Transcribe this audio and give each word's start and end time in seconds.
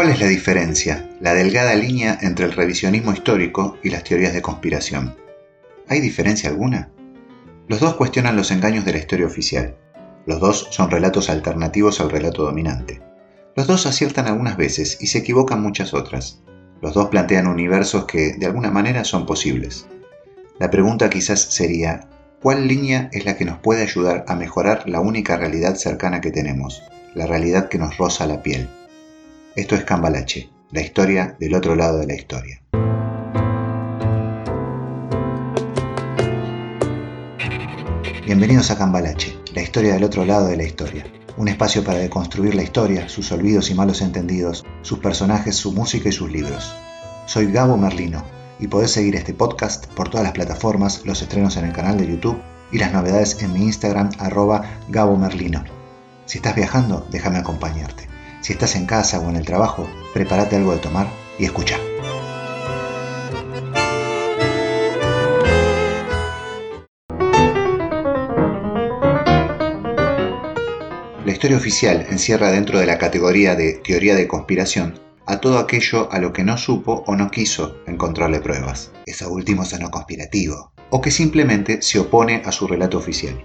¿Cuál 0.00 0.12
es 0.12 0.20
la 0.20 0.28
diferencia, 0.28 1.10
la 1.20 1.34
delgada 1.34 1.74
línea 1.74 2.16
entre 2.22 2.46
el 2.46 2.52
revisionismo 2.52 3.12
histórico 3.12 3.76
y 3.82 3.90
las 3.90 4.02
teorías 4.02 4.32
de 4.32 4.40
conspiración? 4.40 5.14
¿Hay 5.88 6.00
diferencia 6.00 6.48
alguna? 6.48 6.90
Los 7.68 7.80
dos 7.80 7.96
cuestionan 7.96 8.34
los 8.34 8.50
engaños 8.50 8.86
de 8.86 8.92
la 8.92 8.98
historia 8.98 9.26
oficial. 9.26 9.76
Los 10.24 10.40
dos 10.40 10.68
son 10.70 10.90
relatos 10.90 11.28
alternativos 11.28 12.00
al 12.00 12.08
relato 12.08 12.44
dominante. 12.44 13.02
Los 13.54 13.66
dos 13.66 13.84
aciertan 13.84 14.26
algunas 14.26 14.56
veces 14.56 14.96
y 15.02 15.08
se 15.08 15.18
equivocan 15.18 15.60
muchas 15.60 15.92
otras. 15.92 16.40
Los 16.80 16.94
dos 16.94 17.08
plantean 17.08 17.46
universos 17.46 18.06
que, 18.06 18.32
de 18.38 18.46
alguna 18.46 18.70
manera, 18.70 19.04
son 19.04 19.26
posibles. 19.26 19.86
La 20.58 20.70
pregunta 20.70 21.10
quizás 21.10 21.42
sería, 21.42 22.08
¿cuál 22.40 22.68
línea 22.68 23.10
es 23.12 23.26
la 23.26 23.36
que 23.36 23.44
nos 23.44 23.58
puede 23.58 23.82
ayudar 23.82 24.24
a 24.28 24.34
mejorar 24.34 24.88
la 24.88 25.00
única 25.00 25.36
realidad 25.36 25.74
cercana 25.74 26.22
que 26.22 26.30
tenemos, 26.30 26.82
la 27.14 27.26
realidad 27.26 27.68
que 27.68 27.76
nos 27.76 27.98
roza 27.98 28.26
la 28.26 28.42
piel? 28.42 28.70
Esto 29.56 29.74
es 29.74 29.82
Cambalache, 29.82 30.48
la 30.70 30.80
historia 30.80 31.36
del 31.40 31.56
otro 31.56 31.74
lado 31.74 31.98
de 31.98 32.06
la 32.06 32.14
historia. 32.14 32.62
Bienvenidos 38.24 38.70
a 38.70 38.78
Cambalache, 38.78 39.36
la 39.52 39.62
historia 39.62 39.94
del 39.94 40.04
otro 40.04 40.24
lado 40.24 40.46
de 40.46 40.56
la 40.56 40.62
historia. 40.62 41.04
Un 41.36 41.48
espacio 41.48 41.82
para 41.82 41.98
deconstruir 41.98 42.54
la 42.54 42.62
historia, 42.62 43.08
sus 43.08 43.32
olvidos 43.32 43.70
y 43.70 43.74
malos 43.74 44.02
entendidos, 44.02 44.64
sus 44.82 45.00
personajes, 45.00 45.56
su 45.56 45.72
música 45.72 46.10
y 46.10 46.12
sus 46.12 46.30
libros. 46.30 46.72
Soy 47.26 47.50
Gabo 47.50 47.76
Merlino 47.76 48.22
y 48.60 48.68
podés 48.68 48.92
seguir 48.92 49.16
este 49.16 49.34
podcast 49.34 49.86
por 49.94 50.10
todas 50.10 50.22
las 50.22 50.32
plataformas, 50.32 51.04
los 51.04 51.22
estrenos 51.22 51.56
en 51.56 51.64
el 51.64 51.72
canal 51.72 51.98
de 51.98 52.06
YouTube 52.06 52.40
y 52.70 52.78
las 52.78 52.92
novedades 52.92 53.42
en 53.42 53.52
mi 53.52 53.64
Instagram 53.64 54.10
arroba 54.20 54.62
Gabo 54.88 55.16
Merlino. 55.16 55.64
Si 56.24 56.38
estás 56.38 56.54
viajando, 56.54 57.04
déjame 57.10 57.38
acompañarte. 57.38 58.09
Si 58.40 58.52
estás 58.52 58.74
en 58.76 58.86
casa 58.86 59.20
o 59.20 59.28
en 59.28 59.36
el 59.36 59.44
trabajo, 59.44 59.88
prepárate 60.14 60.56
algo 60.56 60.72
de 60.72 60.78
tomar 60.78 61.06
y 61.38 61.44
escucha. 61.44 61.78
La 71.24 71.32
historia 71.32 71.56
oficial 71.56 72.06
encierra 72.10 72.50
dentro 72.50 72.78
de 72.78 72.86
la 72.86 72.98
categoría 72.98 73.54
de 73.54 73.74
teoría 73.74 74.14
de 74.14 74.26
conspiración 74.26 74.98
a 75.26 75.40
todo 75.40 75.58
aquello 75.58 76.10
a 76.10 76.18
lo 76.18 76.32
que 76.32 76.42
no 76.42 76.56
supo 76.56 77.04
o 77.06 77.14
no 77.14 77.30
quiso 77.30 77.76
encontrarle 77.86 78.40
pruebas. 78.40 78.90
Eso 79.06 79.30
último 79.30 79.62
no 79.78 79.90
conspirativo. 79.90 80.72
O 80.90 81.00
que 81.00 81.12
simplemente 81.12 81.82
se 81.82 82.00
opone 82.00 82.42
a 82.44 82.50
su 82.50 82.66
relato 82.66 82.98
oficial. 82.98 83.40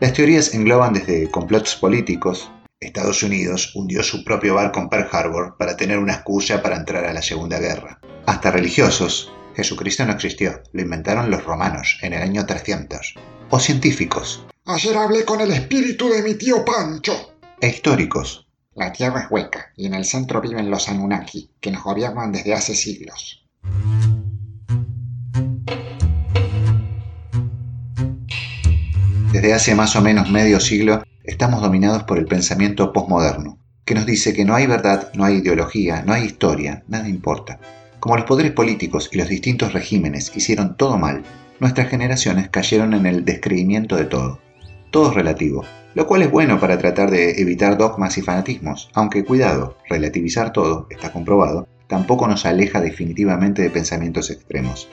Las 0.00 0.12
teorías 0.12 0.54
engloban 0.54 0.94
desde 0.94 1.30
complots 1.30 1.76
políticos, 1.76 2.50
Estados 2.80 3.22
Unidos 3.22 3.72
hundió 3.74 4.02
su 4.02 4.24
propio 4.24 4.54
barco 4.54 4.80
en 4.80 4.88
Pearl 4.88 5.08
Harbor 5.12 5.56
para 5.58 5.76
tener 5.76 5.98
una 5.98 6.14
excusa 6.14 6.62
para 6.62 6.76
entrar 6.76 7.04
a 7.04 7.12
la 7.12 7.20
Segunda 7.20 7.58
Guerra. 7.58 8.00
Hasta 8.24 8.50
religiosos, 8.50 9.30
Jesucristo 9.54 10.06
no 10.06 10.12
existió, 10.12 10.62
lo 10.72 10.80
inventaron 10.80 11.30
los 11.30 11.44
romanos 11.44 11.98
en 12.00 12.14
el 12.14 12.22
año 12.22 12.46
300. 12.46 13.16
O 13.50 13.60
científicos. 13.60 14.46
Ayer 14.64 14.96
hablé 14.96 15.26
con 15.26 15.42
el 15.42 15.50
espíritu 15.50 16.08
de 16.08 16.22
mi 16.22 16.36
tío 16.36 16.64
Pancho. 16.64 17.34
E 17.60 17.68
históricos. 17.68 18.46
La 18.74 18.90
Tierra 18.92 19.24
es 19.24 19.30
hueca 19.30 19.72
y 19.76 19.84
en 19.84 19.92
el 19.92 20.06
centro 20.06 20.40
viven 20.40 20.70
los 20.70 20.88
Anunnaki, 20.88 21.50
que 21.60 21.70
nos 21.70 21.84
gobiernan 21.84 22.32
desde 22.32 22.54
hace 22.54 22.74
siglos. 22.74 23.44
Desde 29.32 29.54
hace 29.54 29.76
más 29.76 29.94
o 29.94 30.00
menos 30.00 30.28
medio 30.28 30.58
siglo 30.58 31.04
estamos 31.22 31.62
dominados 31.62 32.02
por 32.02 32.18
el 32.18 32.26
pensamiento 32.26 32.92
postmoderno, 32.92 33.58
que 33.84 33.94
nos 33.94 34.04
dice 34.04 34.32
que 34.32 34.44
no 34.44 34.56
hay 34.56 34.66
verdad, 34.66 35.12
no 35.14 35.24
hay 35.24 35.36
ideología, 35.36 36.02
no 36.02 36.12
hay 36.12 36.24
historia, 36.24 36.82
nada 36.88 37.08
importa. 37.08 37.60
Como 38.00 38.16
los 38.16 38.24
poderes 38.24 38.50
políticos 38.50 39.08
y 39.12 39.18
los 39.18 39.28
distintos 39.28 39.72
regímenes 39.72 40.32
hicieron 40.34 40.76
todo 40.76 40.98
mal, 40.98 41.22
nuestras 41.60 41.88
generaciones 41.88 42.48
cayeron 42.48 42.92
en 42.92 43.06
el 43.06 43.24
descreimiento 43.24 43.94
de 43.94 44.06
todo. 44.06 44.40
Todo 44.90 45.10
es 45.10 45.14
relativo, 45.14 45.64
lo 45.94 46.08
cual 46.08 46.22
es 46.22 46.30
bueno 46.32 46.58
para 46.58 46.78
tratar 46.78 47.12
de 47.12 47.40
evitar 47.40 47.78
dogmas 47.78 48.18
y 48.18 48.22
fanatismos, 48.22 48.90
aunque 48.94 49.24
cuidado, 49.24 49.76
relativizar 49.88 50.52
todo, 50.52 50.88
está 50.90 51.12
comprobado, 51.12 51.68
tampoco 51.86 52.26
nos 52.26 52.46
aleja 52.46 52.80
definitivamente 52.80 53.62
de 53.62 53.70
pensamientos 53.70 54.28
extremos. 54.30 54.88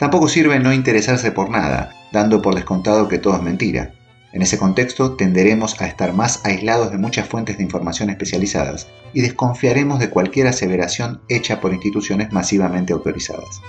Tampoco 0.00 0.26
sirve 0.26 0.58
no 0.58 0.72
interesarse 0.72 1.30
por 1.30 1.48
nada, 1.50 1.94
dando 2.10 2.42
por 2.42 2.56
descontado 2.56 3.06
que 3.06 3.18
todo 3.18 3.36
es 3.36 3.42
mentira, 3.42 3.92
en 4.32 4.42
ese 4.42 4.58
contexto 4.58 5.16
tenderemos 5.16 5.80
a 5.80 5.86
estar 5.86 6.12
más 6.12 6.44
aislados 6.44 6.92
de 6.92 6.98
muchas 6.98 7.28
fuentes 7.28 7.56
de 7.56 7.64
información 7.64 8.10
especializadas 8.10 8.86
y 9.12 9.22
desconfiaremos 9.22 9.98
de 9.98 10.10
cualquier 10.10 10.46
aseveración 10.46 11.20
hecha 11.28 11.60
por 11.60 11.72
instituciones 11.72 12.32
masivamente 12.32 12.92
autorizadas. 12.92 13.60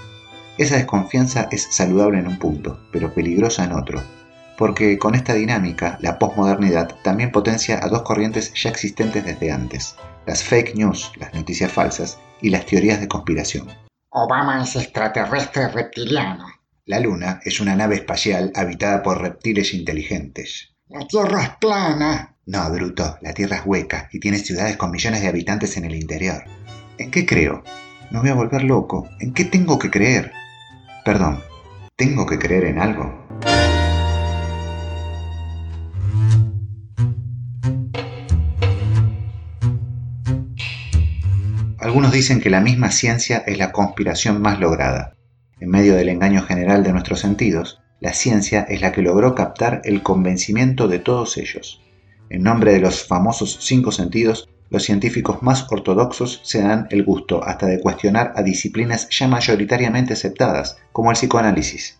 Esa 0.60 0.76
desconfianza 0.76 1.48
es 1.52 1.68
saludable 1.72 2.20
en 2.20 2.28
un 2.28 2.38
punto, 2.38 2.80
pero 2.92 3.12
peligrosa 3.12 3.64
en 3.64 3.72
otro, 3.72 4.04
porque 4.56 5.00
con 5.00 5.16
esta 5.16 5.34
dinámica 5.34 5.98
la 6.00 6.20
posmodernidad 6.20 6.96
también 7.04 7.32
potencia 7.32 7.84
a 7.84 7.88
dos 7.88 8.04
corrientes 8.04 8.54
ya 8.54 8.70
existentes 8.70 9.26
desde 9.26 9.52
antes, 9.52 9.96
las 10.28 10.44
fake 10.44 10.76
news, 10.76 11.12
las 11.18 11.34
noticias 11.34 11.72
falsas, 11.72 12.20
y 12.44 12.50
las 12.50 12.66
teorías 12.66 13.00
de 13.00 13.08
conspiración. 13.08 13.68
Obama 14.14 14.62
es 14.62 14.76
extraterrestre 14.76 15.70
reptiliano. 15.70 16.46
La 16.86 17.00
Luna 17.00 17.40
es 17.46 17.62
una 17.62 17.78
nave 17.78 17.96
espacial 17.96 18.52
habitada 18.56 19.02
por 19.02 19.22
reptiles 19.22 19.74
inteligentes. 19.74 20.76
La 20.90 21.08
Tierra 21.08 21.44
es 21.44 21.50
plana. 21.62 22.36
No, 22.46 22.70
bruto, 22.70 23.18
la 23.22 23.34
Tierra 23.34 23.58
es 23.58 23.66
hueca 23.66 24.10
y 24.12 24.20
tiene 24.20 24.40
ciudades 24.40 24.76
con 24.76 24.92
millones 24.92 25.22
de 25.22 25.30
habitantes 25.30 25.78
en 25.78 25.86
el 25.86 25.96
interior. 25.96 26.44
¿En 26.98 27.10
qué 27.10 27.26
creo? 27.26 27.64
Me 28.10 28.20
voy 28.20 28.30
a 28.30 28.34
volver 28.34 28.64
loco. 28.64 29.08
¿En 29.22 29.34
qué 29.34 29.46
tengo 29.46 29.80
que 29.80 29.90
creer? 29.90 30.34
Perdón, 31.06 31.42
¿tengo 31.96 32.26
que 32.26 32.38
creer 32.38 32.66
en 32.66 32.80
algo? 32.80 33.28
Algunos 41.82 42.12
dicen 42.12 42.42
que 42.42 42.52
la 42.52 42.62
misma 42.62 42.92
ciencia 42.92 43.44
es 43.48 43.58
la 43.58 43.72
conspiración 43.72 44.40
más 44.40 44.60
lograda. 44.60 45.16
En 45.60 45.70
medio 45.70 45.96
del 45.96 46.10
engaño 46.10 46.44
general 46.44 46.84
de 46.84 46.92
nuestros 46.92 47.22
sentidos, 47.22 47.82
la 48.00 48.14
ciencia 48.14 48.62
es 48.70 48.82
la 48.82 48.92
que 48.92 49.02
logró 49.02 49.34
captar 49.34 49.82
el 49.84 50.04
convencimiento 50.04 50.88
de 50.88 51.00
todos 51.00 51.38
ellos. 51.38 51.82
En 52.30 52.44
nombre 52.44 52.74
de 52.74 52.82
los 52.82 53.04
famosos 53.04 53.58
cinco 53.62 53.92
sentidos, 53.92 54.48
los 54.70 54.84
científicos 54.84 55.42
más 55.42 55.66
ortodoxos 55.72 56.42
se 56.44 56.62
dan 56.62 56.86
el 56.92 57.04
gusto 57.04 57.44
hasta 57.44 57.66
de 57.66 57.80
cuestionar 57.80 58.32
a 58.36 58.44
disciplinas 58.44 59.10
ya 59.10 59.28
mayoritariamente 59.28 60.14
aceptadas, 60.14 60.78
como 60.92 61.10
el 61.10 61.16
psicoanálisis. 61.16 62.00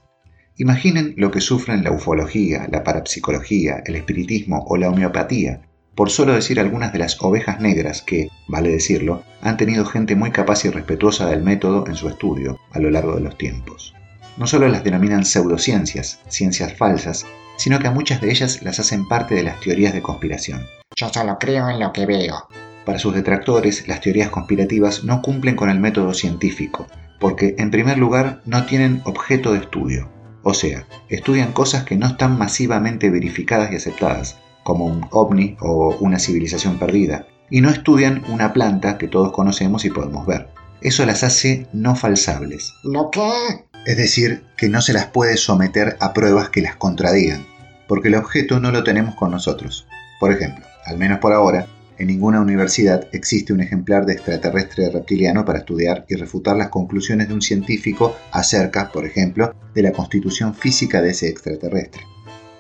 Imaginen 0.58 1.16
lo 1.18 1.32
que 1.32 1.42
sufren 1.42 1.84
la 1.84 1.92
ufología, 1.92 2.68
la 2.72 2.84
parapsicología, 2.84 3.82
el 3.84 3.96
espiritismo 3.96 4.64
o 4.68 4.78
la 4.78 4.90
homeopatía, 4.90 5.64
por 5.96 6.10
solo 6.10 6.34
decir 6.34 6.60
algunas 6.60 6.94
de 6.94 7.00
las 7.00 7.22
ovejas 7.22 7.60
negras 7.60 8.02
que, 8.02 8.30
vale 8.48 8.70
decirlo, 8.70 9.24
han 9.42 9.58
tenido 9.58 9.86
gente 9.86 10.16
muy 10.16 10.32
capaz 10.32 10.66
y 10.66 10.70
respetuosa 10.70 11.30
del 11.30 11.44
método 11.44 11.86
en 11.88 11.96
su 11.96 12.08
estudio 12.08 12.60
a 12.72 12.80
lo 12.80 12.90
largo 12.90 13.16
de 13.16 13.22
los 13.22 13.38
tiempos. 13.38 13.94
No 14.38 14.48
solo 14.48 14.68
las 14.70 14.84
denominan 14.84 15.26
pseudociencias, 15.26 16.22
ciencias 16.30 16.74
falsas, 16.74 17.26
sino 17.58 17.80
que 17.80 17.88
a 17.88 17.92
muchas 17.92 18.22
de 18.22 18.32
ellas 18.32 18.64
las 18.64 18.80
hacen 18.80 19.08
parte 19.08 19.36
de 19.36 19.44
las 19.44 19.60
teorías 19.60 19.94
de 19.94 20.02
conspiración. 20.02 20.66
Yo 20.96 21.10
solo 21.10 21.38
creo 21.40 21.70
en 21.70 21.80
lo 21.80 21.92
que 21.92 22.06
veo. 22.06 22.48
Para 22.86 22.98
sus 22.98 23.14
detractores, 23.14 23.88
las 23.88 24.02
teorías 24.02 24.30
conspirativas 24.30 25.04
no 25.04 25.22
cumplen 25.22 25.56
con 25.56 25.70
el 25.70 25.80
método 25.80 26.14
científico, 26.14 26.88
porque 27.20 27.56
en 27.60 27.70
primer 27.70 27.98
lugar 27.98 28.42
no 28.46 28.66
tienen 28.66 29.02
objeto 29.06 29.54
de 29.54 29.60
estudio, 29.60 30.10
o 30.44 30.54
sea, 30.54 30.88
estudian 31.10 31.52
cosas 31.52 31.84
que 31.84 31.96
no 31.96 32.08
están 32.08 32.38
masivamente 32.38 33.12
verificadas 33.12 33.72
y 33.72 33.76
aceptadas, 33.76 34.40
como 34.64 34.86
un 34.86 35.06
ovni 35.12 35.58
o 35.60 35.96
una 36.00 36.20
civilización 36.20 36.80
perdida, 36.80 37.28
y 37.50 37.62
no 37.62 37.70
estudian 37.70 38.24
una 38.30 38.54
planta 38.54 38.98
que 38.98 39.08
todos 39.08 39.32
conocemos 39.32 39.86
y 39.86 39.90
podemos 39.90 40.26
ver. 40.26 40.48
Eso 40.82 41.06
las 41.06 41.24
hace 41.24 41.68
no 41.74 41.96
falsables. 41.96 42.74
¿Lo 42.84 43.12
qué? 43.12 43.66
Es 43.86 43.98
decir, 43.98 44.44
que 44.58 44.70
no 44.70 44.82
se 44.82 44.94
las 44.94 45.08
puede 45.08 45.38
someter 45.38 45.98
a 46.00 46.14
pruebas 46.14 46.50
que 46.50 46.62
las 46.62 46.76
contradigan, 46.76 47.46
porque 47.88 48.08
el 48.08 48.16
objeto 48.16 48.60
no 48.60 48.72
lo 48.72 48.84
tenemos 48.84 49.16
con 49.16 49.32
nosotros. 49.32 49.88
Por 50.20 50.32
ejemplo, 50.32 50.66
al 50.86 50.98
menos 50.98 51.20
por 51.20 51.34
ahora, 51.34 51.68
en 51.98 52.08
ninguna 52.08 52.42
universidad 52.42 53.08
existe 53.12 53.54
un 53.54 53.62
ejemplar 53.62 54.06
de 54.06 54.14
extraterrestre 54.14 54.90
reptiliano 54.90 55.46
para 55.46 55.60
estudiar 55.60 56.06
y 56.08 56.16
refutar 56.16 56.56
las 56.56 56.70
conclusiones 56.70 57.28
de 57.28 57.34
un 57.34 57.42
científico 57.42 58.16
acerca, 58.32 58.92
por 58.92 59.06
ejemplo, 59.06 59.54
de 59.76 59.84
la 59.84 59.92
constitución 59.92 60.56
física 60.56 61.02
de 61.02 61.12
ese 61.12 61.28
extraterrestre. 61.28 62.02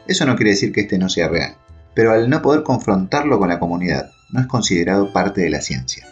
Eso 0.07 0.25
no 0.25 0.36
quiere 0.36 0.51
decir 0.51 0.71
que 0.71 0.81
este 0.81 0.98
no 1.00 1.09
sea 1.09 1.27
real 1.27 1.56
pero 1.93 2.11
al 2.11 2.29
no 2.29 2.41
poder 2.41 2.63
confrontarlo 2.63 3.39
con 3.39 3.49
la 3.49 3.59
comunidad, 3.59 4.11
no 4.31 4.39
es 4.39 4.47
considerado 4.47 5.11
parte 5.11 5.41
de 5.41 5.49
la 5.49 5.61
ciencia. 5.61 6.07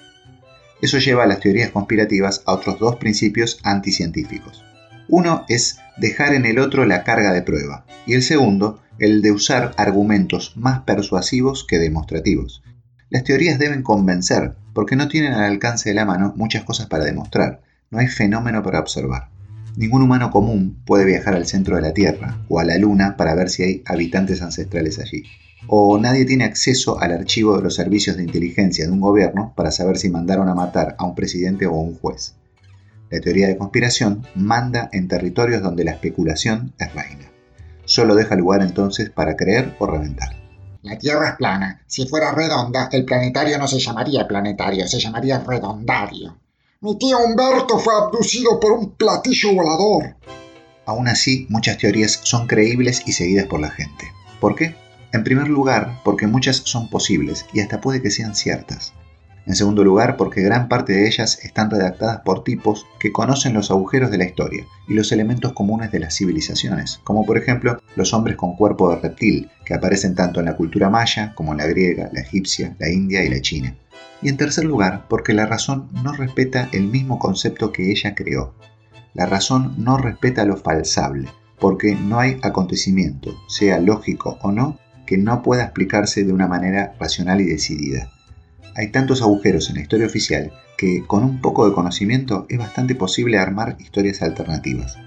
Eso 0.81 0.97
lleva 0.97 1.23
a 1.23 1.27
las 1.27 1.39
teorías 1.39 1.71
conspirativas 1.71 2.41
a 2.45 2.53
otros 2.53 2.79
dos 2.79 2.95
principios 2.97 3.59
anticientíficos. 3.63 4.63
Uno 5.07 5.45
es 5.49 5.79
dejar 5.97 6.33
en 6.33 6.45
el 6.45 6.59
otro 6.59 6.85
la 6.85 7.03
carga 7.03 7.33
de 7.33 7.41
prueba, 7.41 7.85
y 8.05 8.13
el 8.13 8.23
segundo, 8.23 8.79
el 8.99 9.21
de 9.21 9.31
usar 9.31 9.73
argumentos 9.77 10.53
más 10.55 10.81
persuasivos 10.81 11.65
que 11.65 11.79
demostrativos. 11.79 12.63
Las 13.09 13.23
teorías 13.23 13.59
deben 13.59 13.81
convencer, 13.81 14.55
porque 14.73 14.95
no 14.95 15.07
tienen 15.07 15.33
al 15.33 15.45
alcance 15.45 15.89
de 15.89 15.95
la 15.95 16.05
mano 16.05 16.33
muchas 16.35 16.63
cosas 16.63 16.87
para 16.87 17.05
demostrar, 17.05 17.61
no 17.89 17.99
hay 17.99 18.07
fenómeno 18.07 18.61
para 18.61 18.79
observar. 18.79 19.29
Ningún 19.75 20.01
humano 20.01 20.29
común 20.29 20.81
puede 20.85 21.05
viajar 21.05 21.35
al 21.35 21.45
centro 21.45 21.75
de 21.75 21.81
la 21.81 21.93
Tierra 21.93 22.37
o 22.49 22.59
a 22.59 22.65
la 22.65 22.77
Luna 22.77 23.15
para 23.17 23.33
ver 23.35 23.49
si 23.49 23.63
hay 23.63 23.83
habitantes 23.85 24.41
ancestrales 24.41 24.99
allí. 24.99 25.23
O 25.67 25.97
nadie 25.97 26.25
tiene 26.25 26.45
acceso 26.45 26.99
al 26.99 27.11
archivo 27.11 27.57
de 27.57 27.63
los 27.63 27.75
servicios 27.75 28.17
de 28.17 28.23
inteligencia 28.23 28.85
de 28.85 28.91
un 28.91 29.01
gobierno 29.01 29.53
para 29.55 29.71
saber 29.71 29.97
si 29.97 30.09
mandaron 30.09 30.49
a 30.49 30.55
matar 30.55 30.95
a 30.97 31.05
un 31.05 31.15
presidente 31.15 31.67
o 31.67 31.75
a 31.75 31.81
un 31.81 31.97
juez. 31.97 32.35
La 33.09 33.19
teoría 33.19 33.47
de 33.47 33.57
conspiración 33.57 34.25
manda 34.35 34.89
en 34.93 35.07
territorios 35.07 35.61
donde 35.61 35.83
la 35.83 35.91
especulación 35.91 36.73
es 36.79 36.93
reina. 36.93 37.31
Solo 37.85 38.15
deja 38.15 38.35
lugar 38.35 38.61
entonces 38.61 39.09
para 39.09 39.35
creer 39.35 39.75
o 39.79 39.87
reventar. 39.87 40.35
La 40.83 40.97
Tierra 40.97 41.29
es 41.29 41.35
plana. 41.35 41.81
Si 41.87 42.07
fuera 42.07 42.31
redonda, 42.31 42.87
el 42.91 43.03
planetario 43.03 43.57
no 43.57 43.67
se 43.67 43.79
llamaría 43.79 44.27
planetario, 44.27 44.87
se 44.87 44.99
llamaría 44.99 45.39
redondario. 45.39 46.37
Mi 46.81 46.97
tío 46.97 47.17
Humberto 47.19 47.79
fue 47.79 47.93
abducido 47.93 48.59
por 48.59 48.71
un 48.71 48.91
platillo 48.91 49.53
volador. 49.53 50.15
Aún 50.85 51.07
así, 51.07 51.47
muchas 51.49 51.77
teorías 51.77 52.19
son 52.23 52.47
creíbles 52.47 53.03
y 53.05 53.11
seguidas 53.11 53.47
por 53.47 53.59
la 53.59 53.69
gente. 53.71 54.05
¿Por 54.39 54.55
qué? 54.55 54.75
En 55.11 55.23
primer 55.23 55.47
lugar, 55.47 55.99
porque 56.03 56.27
muchas 56.27 56.57
son 56.57 56.89
posibles 56.89 57.45
y 57.51 57.61
hasta 57.61 57.81
puede 57.81 58.01
que 58.01 58.11
sean 58.11 58.35
ciertas. 58.35 58.93
En 59.47 59.55
segundo 59.55 59.83
lugar, 59.83 60.15
porque 60.17 60.43
gran 60.43 60.67
parte 60.67 60.93
de 60.93 61.07
ellas 61.07 61.39
están 61.43 61.71
redactadas 61.71 62.21
por 62.21 62.43
tipos 62.43 62.85
que 62.99 63.11
conocen 63.11 63.55
los 63.55 63.71
agujeros 63.71 64.11
de 64.11 64.19
la 64.19 64.25
historia 64.25 64.67
y 64.87 64.93
los 64.93 65.11
elementos 65.11 65.53
comunes 65.53 65.91
de 65.91 65.99
las 65.99 66.15
civilizaciones, 66.15 66.99
como 67.03 67.25
por 67.25 67.39
ejemplo 67.39 67.81
los 67.95 68.13
hombres 68.13 68.37
con 68.37 68.55
cuerpo 68.55 68.91
de 68.91 69.01
reptil, 69.01 69.49
que 69.65 69.73
aparecen 69.73 70.13
tanto 70.13 70.39
en 70.39 70.45
la 70.45 70.55
cultura 70.55 70.91
maya 70.91 71.33
como 71.33 71.53
en 71.53 71.57
la 71.57 71.65
griega, 71.65 72.11
la 72.13 72.21
egipcia, 72.21 72.75
la 72.77 72.89
india 72.89 73.23
y 73.23 73.29
la 73.29 73.41
china. 73.41 73.75
Y 74.21 74.29
en 74.29 74.37
tercer 74.37 74.65
lugar, 74.65 75.07
porque 75.09 75.33
la 75.33 75.47
razón 75.47 75.89
no 76.03 76.13
respeta 76.13 76.69
el 76.71 76.83
mismo 76.83 77.17
concepto 77.17 77.71
que 77.71 77.89
ella 77.89 78.13
creó. 78.13 78.53
La 79.15 79.25
razón 79.25 79.73
no 79.79 79.97
respeta 79.97 80.45
lo 80.45 80.57
falsable, 80.57 81.27
porque 81.57 81.95
no 81.95 82.19
hay 82.19 82.37
acontecimiento, 82.43 83.35
sea 83.47 83.79
lógico 83.79 84.37
o 84.43 84.51
no, 84.51 84.77
que 85.09 85.17
no 85.17 85.41
pueda 85.41 85.63
explicarse 85.63 86.23
de 86.23 86.31
una 86.31 86.45
manera 86.45 86.93
racional 86.99 87.41
y 87.41 87.45
decidida. 87.45 88.11
Hay 88.75 88.91
tantos 88.91 89.23
agujeros 89.23 89.67
en 89.67 89.77
la 89.77 89.81
historia 89.81 90.05
oficial 90.05 90.53
que 90.77 91.03
con 91.07 91.23
un 91.23 91.41
poco 91.41 91.67
de 91.67 91.73
conocimiento 91.73 92.45
es 92.47 92.59
bastante 92.59 92.93
posible 92.93 93.39
armar 93.39 93.75
historias 93.79 94.21
alternativas. 94.21 94.99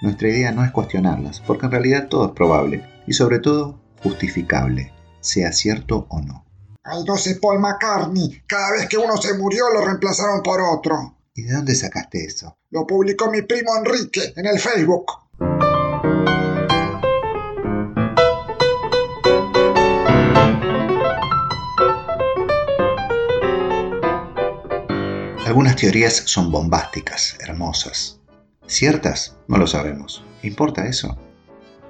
Nuestra 0.00 0.28
idea 0.28 0.52
no 0.52 0.64
es 0.64 0.70
cuestionarlas, 0.70 1.40
porque 1.40 1.66
en 1.66 1.72
realidad 1.72 2.06
todo 2.06 2.26
es 2.26 2.32
probable 2.34 2.84
y 3.08 3.14
sobre 3.14 3.40
todo 3.40 3.80
justificable, 4.00 4.92
sea 5.18 5.50
cierto 5.50 6.06
o 6.08 6.20
no. 6.20 6.46
Hay 6.84 7.02
12 7.04 7.40
Paul 7.42 7.58
McCartney. 7.58 8.44
Cada 8.46 8.70
vez 8.74 8.88
que 8.88 8.96
uno 8.96 9.16
se 9.16 9.36
murió 9.36 9.64
lo 9.74 9.84
reemplazaron 9.84 10.40
por 10.44 10.60
otro. 10.60 11.16
¿Y 11.34 11.42
de 11.42 11.54
dónde 11.54 11.74
sacaste 11.74 12.24
eso? 12.24 12.56
Lo 12.70 12.86
publicó 12.86 13.28
mi 13.28 13.42
primo 13.42 13.76
Enrique 13.76 14.34
en 14.36 14.46
el 14.46 14.60
Facebook. 14.60 15.06
Algunas 25.48 25.76
teorías 25.76 26.24
son 26.26 26.52
bombásticas, 26.52 27.38
hermosas. 27.40 28.20
¿Ciertas? 28.66 29.38
No 29.48 29.56
lo 29.56 29.66
sabemos. 29.66 30.22
¿Importa 30.42 30.86
eso? 30.86 31.16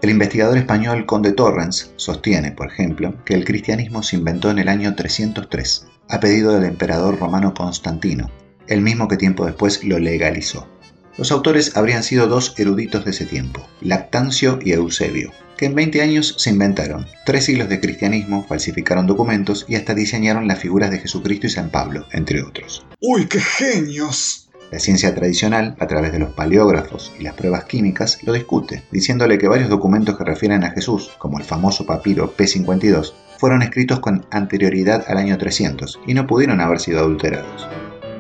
El 0.01 0.11
investigador 0.11 0.57
español 0.59 1.07
Conde 1.07 1.33
Torrens 1.33 1.91
sostiene, 1.97 2.53
por 2.53 2.69
ejemplo, 2.69 3.17
que 3.25 3.35
el 3.35 3.45
cristianismo 3.45 4.05
se 4.05 4.15
inventó 4.15 4.53
en 4.53 4.61
el 4.61 4.69
año 4.69 4.95
303, 4.95 5.89
a 6.09 6.21
pedido 6.21 6.53
del 6.53 6.67
emperador 6.67 7.19
romano 7.19 7.53
Constantino, 7.53 8.31
el 8.69 8.81
mismo 8.81 9.09
que 9.09 9.17
tiempo 9.17 9.45
después 9.45 9.83
lo 9.83 9.99
legalizó. 9.99 10.69
Los 11.17 11.33
autores 11.33 11.77
habrían 11.77 12.05
sido 12.05 12.29
dos 12.29 12.55
eruditos 12.59 13.05
de 13.05 13.11
ese 13.11 13.27
tiempo, 13.27 13.67
Lactancio 13.81 14.61
y 14.63 14.71
Eusebio, 14.71 15.33
que 15.59 15.67
en 15.67 15.75
20 15.75 16.01
años 16.01 16.37
se 16.39 16.51
inventaron 16.51 17.07
tres 17.27 17.45
siglos 17.45 17.69
de 17.69 17.81
cristianismo, 17.81 18.47
falsificaron 18.49 19.07
documentos 19.07 19.67
y 19.69 19.75
hasta 19.75 19.95
diseñaron 19.95 20.47
las 20.47 20.61
figuras 20.61 20.91
de 20.91 21.01
Jesucristo 21.01 21.49
y 21.49 21.51
San 21.51 21.69
Pablo, 21.69 22.07
entre 22.13 22.43
otros. 22.43 22.87
¡Uy, 23.01 23.27
qué 23.27 23.41
genios! 23.41 24.49
La 24.71 24.79
ciencia 24.79 25.15
tradicional, 25.15 25.77
a 25.81 25.87
través 25.87 26.13
de 26.13 26.21
los 26.21 26.31
paleógrafos 26.35 27.13
y 27.19 27.25
las 27.25 27.35
pruebas 27.35 27.65
químicas, 27.65 28.19
lo 28.23 28.35
discute, 28.35 28.85
diciéndole 28.93 29.39
que 29.39 29.49
varios 29.49 29.69
documentos 29.69 30.17
que 30.17 30.25
refieren 30.25 30.63
a 30.63 30.71
Jesús, 30.71 31.11
como 31.19 31.39
el 31.39 31.45
famoso 31.45 31.87
papiro 31.87 32.35
P52, 32.37 33.15
fueron 33.39 33.63
escritos 33.63 34.01
con 34.01 34.27
anterioridad 34.31 35.05
al 35.09 35.19
año 35.19 35.39
300 35.39 36.01
y 36.07 36.15
no 36.15 36.27
pudieron 36.27 36.61
haber 36.61 36.81
sido 36.81 37.01
adulterados. 37.01 37.67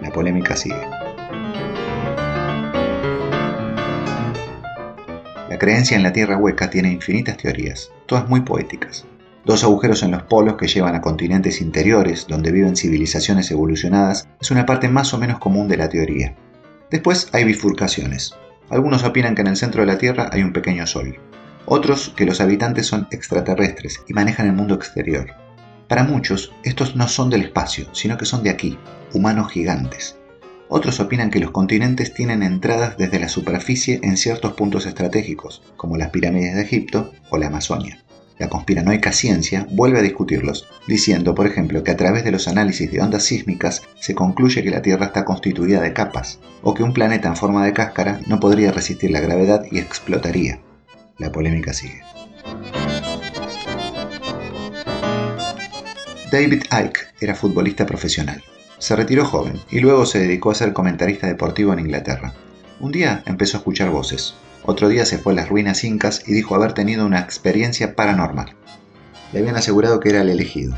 La 0.03 0.11
polémica 0.11 0.57
sigue. 0.57 0.98
La 5.59 5.67
creencia 5.67 5.97
en 5.97 6.05
la 6.05 6.13
Tierra 6.13 6.37
hueca 6.37 6.71
tiene 6.71 6.93
infinitas 6.93 7.37
teorías, 7.37 7.91
todas 8.07 8.29
muy 8.29 8.43
poéticas. 8.43 9.07
Dos 9.45 9.65
agujeros 9.65 10.05
en 10.05 10.13
los 10.13 10.23
polos 10.23 10.55
que 10.55 10.69
llevan 10.69 10.95
a 10.95 11.01
continentes 11.01 11.61
interiores 11.61 12.29
donde 12.29 12.53
viven 12.53 12.77
civilizaciones 12.77 13.51
evolucionadas 13.51 14.29
es 14.41 14.53
una 14.53 14.67
parte 14.67 14.89
más 14.89 15.13
o 15.15 15.19
menos 15.19 15.41
común 15.41 15.67
de 15.67 15.77
la 15.77 15.89
teoría. 15.89 16.37
Después 16.93 17.29
hay 17.33 17.43
bifurcaciones. 17.43 18.37
Algunos 18.71 19.03
opinan 19.03 19.35
que 19.35 19.41
en 19.41 19.49
el 19.49 19.57
centro 19.57 19.81
de 19.81 19.89
la 19.89 19.99
Tierra 19.99 20.31
hay 20.31 20.45
un 20.45 20.53
pequeño 20.53 20.87
sol. 20.87 21.19
Otros 21.67 22.11
que 22.11 22.25
los 22.25 22.41
habitantes 22.41 22.87
son 22.87 23.09
extraterrestres 23.11 24.01
y 24.07 24.13
manejan 24.13 24.47
el 24.47 24.53
mundo 24.53 24.77
exterior. 24.77 25.27
Para 25.89 26.05
muchos, 26.05 26.53
estos 26.63 26.95
no 26.95 27.09
son 27.09 27.31
del 27.31 27.43
espacio, 27.43 27.89
sino 27.91 28.17
que 28.17 28.27
son 28.27 28.45
de 28.45 28.51
aquí, 28.51 28.79
humanos 29.13 29.51
gigantes. 29.51 30.18
Otros 30.69 31.01
opinan 31.01 31.31
que 31.31 31.41
los 31.41 31.51
continentes 31.51 32.13
tienen 32.13 32.43
entradas 32.43 32.99
desde 32.99 33.19
la 33.19 33.29
superficie 33.29 34.01
en 34.03 34.17
ciertos 34.17 34.53
puntos 34.53 34.85
estratégicos, 34.85 35.63
como 35.77 35.97
las 35.97 36.11
pirámides 36.11 36.55
de 36.55 36.63
Egipto 36.63 37.13
o 37.31 37.39
la 37.39 37.47
Amazonia. 37.47 38.05
La 38.39 38.49
conspiranoica 38.49 39.11
ciencia 39.11 39.67
vuelve 39.71 39.99
a 39.99 40.03
discutirlos, 40.03 40.69
diciendo, 40.87 41.35
por 41.35 41.47
ejemplo, 41.47 41.83
que 41.83 41.91
a 41.91 41.97
través 41.97 42.23
de 42.23 42.31
los 42.31 42.47
análisis 42.47 42.93
de 42.93 43.01
ondas 43.01 43.25
sísmicas 43.25 43.83
se 43.99 44.15
concluye 44.15 44.63
que 44.63 44.71
la 44.71 44.83
Tierra 44.83 45.07
está 45.07 45.25
constituida 45.25 45.81
de 45.81 45.93
capas, 45.93 46.39
o 46.63 46.75
que 46.75 46.85
un 46.85 46.93
planeta 46.93 47.29
en 47.29 47.37
forma 47.37 47.65
de 47.65 47.73
cáscara 47.73 48.21
no 48.27 48.39
podría 48.39 48.71
resistir 48.71 49.11
la 49.11 49.21
gravedad 49.21 49.65
y 49.73 49.79
explotaría. 49.79 50.61
La 51.17 51.33
polémica 51.33 51.73
sigue. 51.73 52.03
David 56.31 56.63
Icke 56.71 57.01
era 57.21 57.35
futbolista 57.35 57.87
profesional. 57.87 58.41
Se 58.79 58.95
retiró 58.95 59.25
joven 59.25 59.61
y 59.71 59.81
luego 59.81 60.07
se 60.07 60.21
dedicó 60.21 60.53
a 60.53 60.55
ser 60.55 60.73
comentarista 60.73 61.27
deportivo 61.27 61.73
en 61.73 61.81
Inglaterra. 61.81 62.33
Un 62.79 62.93
día 62.93 63.25
empezó 63.27 63.57
a 63.57 63.61
escuchar 63.61 63.91
voces. 63.91 64.35
Otro 64.65 64.89
día 64.89 65.05
se 65.05 65.19
fue 65.19 65.33
a 65.33 65.37
las 65.37 65.49
ruinas 65.49 65.83
incas 65.83 66.23
y 66.27 66.33
dijo 66.33 66.55
haber 66.55 66.75
tenido 66.75 67.05
una 67.05 67.19
experiencia 67.19 67.97
paranormal. 67.97 68.55
Le 69.33 69.41
habían 69.41 69.57
asegurado 69.57 69.99
que 69.99 70.11
era 70.11 70.23
el 70.23 70.29
elegido. 70.29 70.77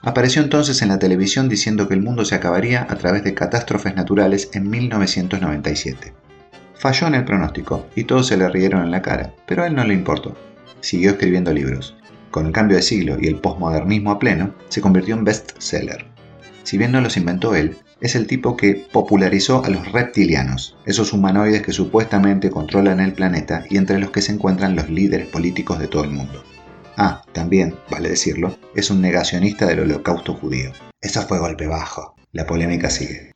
Apareció 0.00 0.42
entonces 0.42 0.80
en 0.80 0.88
la 0.88 0.98
televisión 0.98 1.50
diciendo 1.50 1.88
que 1.88 1.94
el 1.94 2.02
mundo 2.02 2.24
se 2.24 2.34
acabaría 2.34 2.86
a 2.88 2.96
través 2.96 3.22
de 3.22 3.34
catástrofes 3.34 3.94
naturales 3.94 4.48
en 4.54 4.70
1997. 4.70 6.14
Falló 6.74 7.06
en 7.06 7.14
el 7.16 7.24
pronóstico 7.24 7.86
y 7.94 8.04
todos 8.04 8.28
se 8.28 8.38
le 8.38 8.48
rieron 8.48 8.82
en 8.82 8.90
la 8.90 9.02
cara, 9.02 9.34
pero 9.46 9.62
a 9.62 9.66
él 9.66 9.76
no 9.76 9.84
le 9.84 9.94
importó. 9.94 10.34
Siguió 10.80 11.10
escribiendo 11.10 11.52
libros. 11.52 11.96
Con 12.30 12.46
el 12.46 12.52
cambio 12.52 12.78
de 12.78 12.82
siglo 12.82 13.18
y 13.20 13.26
el 13.26 13.40
posmodernismo 13.40 14.10
a 14.10 14.18
pleno, 14.18 14.54
se 14.70 14.80
convirtió 14.80 15.14
en 15.14 15.24
bestseller 15.24 16.11
si 16.62 16.78
bien 16.78 16.92
no 16.92 17.00
los 17.00 17.16
inventó 17.16 17.54
él, 17.54 17.76
es 18.00 18.16
el 18.16 18.26
tipo 18.26 18.56
que 18.56 18.86
popularizó 18.92 19.64
a 19.64 19.68
los 19.68 19.90
reptilianos, 19.92 20.76
esos 20.86 21.12
humanoides 21.12 21.62
que 21.62 21.72
supuestamente 21.72 22.50
controlan 22.50 23.00
el 23.00 23.12
planeta 23.12 23.64
y 23.70 23.76
entre 23.76 23.98
los 23.98 24.10
que 24.10 24.22
se 24.22 24.32
encuentran 24.32 24.74
los 24.74 24.90
líderes 24.90 25.28
políticos 25.28 25.78
de 25.78 25.88
todo 25.88 26.04
el 26.04 26.10
mundo. 26.10 26.42
Ah, 26.96 27.22
también, 27.32 27.76
vale 27.90 28.10
decirlo, 28.10 28.58
es 28.74 28.90
un 28.90 29.00
negacionista 29.00 29.66
del 29.66 29.80
holocausto 29.80 30.34
judío. 30.34 30.72
Eso 31.00 31.22
fue 31.22 31.38
golpe 31.38 31.66
bajo. 31.66 32.14
La 32.32 32.46
polémica 32.46 32.90
sigue. 32.90 33.32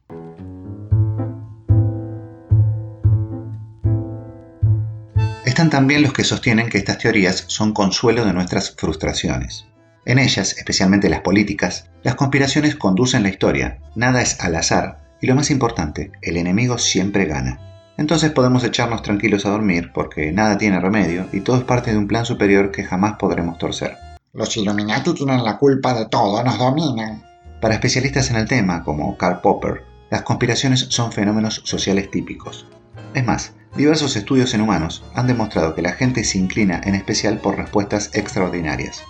Están 5.45 5.71
también 5.71 6.03
los 6.03 6.13
que 6.13 6.25
sostienen 6.25 6.69
que 6.69 6.79
estas 6.79 6.99
teorías 6.99 7.45
son 7.47 7.73
consuelo 7.73 8.25
de 8.25 8.33
nuestras 8.35 8.75
frustraciones. 8.77 9.67
En 10.07 10.21
ellas, 10.21 10.55
especialmente 10.57 11.09
las 11.09 11.21
políticas, 11.21 11.91
las 12.05 12.15
conspiraciones 12.15 12.77
conducen 12.77 13.25
la 13.25 13.29
historia, 13.29 13.81
nada 13.97 14.23
es 14.23 14.41
al 14.41 14.55
azar, 14.55 14.99
y 15.21 15.27
lo 15.27 15.35
más 15.35 15.51
importante, 15.51 16.13
el 16.23 16.37
enemigo 16.37 16.79
siempre 16.79 17.25
gana. 17.25 17.61
Entonces 17.99 18.31
podemos 18.31 18.63
echarnos 18.63 19.03
tranquilos 19.03 19.45
a 19.45 19.51
dormir 19.51 19.91
porque 19.93 20.31
nada 20.31 20.59
tiene 20.59 20.79
remedio 20.79 21.27
y 21.33 21.41
todo 21.41 21.57
es 21.57 21.65
parte 21.65 21.91
de 21.91 21.99
un 21.99 22.07
plan 22.07 22.25
superior 22.25 22.71
que 22.71 22.85
jamás 22.85 23.17
podremos 23.19 23.59
torcer. 23.59 23.97
Los 24.33 24.57
Illuminati 24.57 25.13
tienen 25.13 25.43
la 25.43 25.59
culpa 25.59 25.93
de 25.95 26.07
todo, 26.07 26.41
nos 26.45 26.57
dominan. 26.57 27.25
Para 27.61 27.75
especialistas 27.75 28.31
en 28.31 28.37
el 28.37 28.47
tema, 28.47 28.85
como 28.85 29.17
Karl 29.17 29.41
Popper, 29.41 29.83
las 30.11 30.23
conspiraciones 30.23 30.87
son 30.91 31.11
fenómenos 31.11 31.63
sociales 31.65 32.13
típicos. 32.13 32.67
Es 33.15 33.25
más, 33.25 33.55
diversos 33.77 34.15
estudios 34.15 34.55
en 34.55 34.61
humanos 34.61 35.03
han 35.15 35.27
demostrado 35.27 35.75
que 35.75 35.83
la 35.83 35.93
gente 35.93 36.23
se 36.23 36.39
inclina 36.39 36.81
en 36.85 36.95
especial 36.95 37.39
por 37.39 37.57
respuestas 37.57 38.11
extraordinarias. 38.13 39.03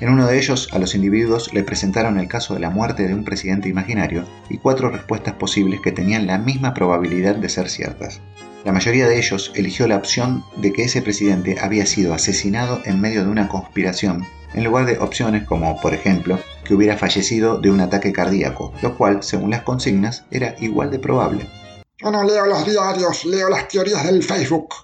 En 0.00 0.10
uno 0.10 0.26
de 0.26 0.38
ellos, 0.38 0.68
a 0.72 0.78
los 0.78 0.94
individuos 0.94 1.52
le 1.52 1.64
presentaron 1.64 2.20
el 2.20 2.28
caso 2.28 2.54
de 2.54 2.60
la 2.60 2.70
muerte 2.70 3.08
de 3.08 3.14
un 3.14 3.24
presidente 3.24 3.68
imaginario 3.68 4.24
y 4.48 4.58
cuatro 4.58 4.90
respuestas 4.90 5.34
posibles 5.34 5.80
que 5.80 5.90
tenían 5.90 6.26
la 6.26 6.38
misma 6.38 6.72
probabilidad 6.72 7.34
de 7.34 7.48
ser 7.48 7.68
ciertas. 7.68 8.20
La 8.64 8.72
mayoría 8.72 9.08
de 9.08 9.18
ellos 9.18 9.50
eligió 9.56 9.88
la 9.88 9.96
opción 9.96 10.44
de 10.56 10.72
que 10.72 10.84
ese 10.84 11.02
presidente 11.02 11.56
había 11.60 11.84
sido 11.84 12.14
asesinado 12.14 12.80
en 12.84 13.00
medio 13.00 13.24
de 13.24 13.30
una 13.30 13.48
conspiración, 13.48 14.24
en 14.54 14.64
lugar 14.64 14.86
de 14.86 14.98
opciones 14.98 15.44
como, 15.44 15.80
por 15.80 15.94
ejemplo, 15.94 16.38
que 16.64 16.74
hubiera 16.74 16.96
fallecido 16.96 17.58
de 17.58 17.70
un 17.70 17.80
ataque 17.80 18.12
cardíaco, 18.12 18.72
lo 18.82 18.96
cual, 18.96 19.24
según 19.24 19.50
las 19.50 19.62
consignas, 19.62 20.24
era 20.30 20.54
igual 20.60 20.92
de 20.92 21.00
probable. 21.00 21.46
Yo 21.98 22.12
no 22.12 22.22
leo 22.22 22.46
los 22.46 22.64
diarios, 22.64 23.24
leo 23.24 23.48
las 23.48 23.66
teorías 23.66 24.04
del 24.04 24.22
Facebook. 24.22 24.74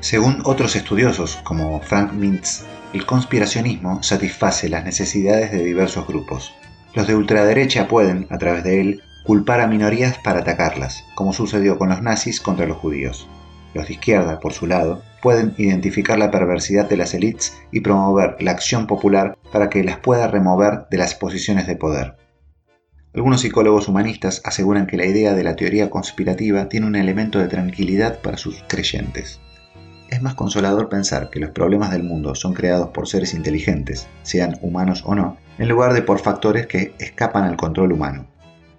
Según 0.00 0.40
otros 0.44 0.74
estudiosos, 0.74 1.36
como 1.44 1.80
Frank 1.80 2.12
Mintz, 2.12 2.64
el 2.96 3.04
conspiracionismo 3.04 4.02
satisface 4.02 4.70
las 4.70 4.82
necesidades 4.82 5.52
de 5.52 5.62
diversos 5.62 6.06
grupos. 6.06 6.54
Los 6.94 7.06
de 7.06 7.14
ultraderecha 7.14 7.88
pueden, 7.88 8.26
a 8.30 8.38
través 8.38 8.64
de 8.64 8.80
él, 8.80 9.02
culpar 9.22 9.60
a 9.60 9.66
minorías 9.66 10.16
para 10.24 10.40
atacarlas, 10.40 11.04
como 11.14 11.34
sucedió 11.34 11.76
con 11.76 11.90
los 11.90 12.00
nazis 12.00 12.40
contra 12.40 12.64
los 12.64 12.78
judíos. 12.78 13.28
Los 13.74 13.88
de 13.88 13.92
izquierda, 13.92 14.40
por 14.40 14.54
su 14.54 14.66
lado, 14.66 15.02
pueden 15.20 15.54
identificar 15.58 16.18
la 16.18 16.30
perversidad 16.30 16.88
de 16.88 16.96
las 16.96 17.12
élites 17.12 17.60
y 17.70 17.80
promover 17.80 18.36
la 18.40 18.52
acción 18.52 18.86
popular 18.86 19.36
para 19.52 19.68
que 19.68 19.84
las 19.84 19.98
pueda 19.98 20.28
remover 20.28 20.86
de 20.90 20.96
las 20.96 21.14
posiciones 21.14 21.66
de 21.66 21.76
poder. 21.76 22.16
Algunos 23.14 23.42
psicólogos 23.42 23.88
humanistas 23.88 24.40
aseguran 24.42 24.86
que 24.86 24.96
la 24.96 25.04
idea 25.04 25.34
de 25.34 25.44
la 25.44 25.54
teoría 25.54 25.90
conspirativa 25.90 26.70
tiene 26.70 26.86
un 26.86 26.96
elemento 26.96 27.40
de 27.40 27.48
tranquilidad 27.48 28.22
para 28.22 28.38
sus 28.38 28.64
creyentes. 28.66 29.38
Es 30.10 30.22
más 30.22 30.34
consolador 30.34 30.88
pensar 30.88 31.30
que 31.30 31.40
los 31.40 31.50
problemas 31.50 31.90
del 31.90 32.04
mundo 32.04 32.34
son 32.34 32.54
creados 32.54 32.90
por 32.90 33.08
seres 33.08 33.34
inteligentes, 33.34 34.06
sean 34.22 34.56
humanos 34.62 35.02
o 35.04 35.14
no, 35.14 35.36
en 35.58 35.68
lugar 35.68 35.94
de 35.94 36.02
por 36.02 36.20
factores 36.20 36.66
que 36.66 36.94
escapan 36.98 37.44
al 37.44 37.56
control 37.56 37.92
humano. 37.92 38.26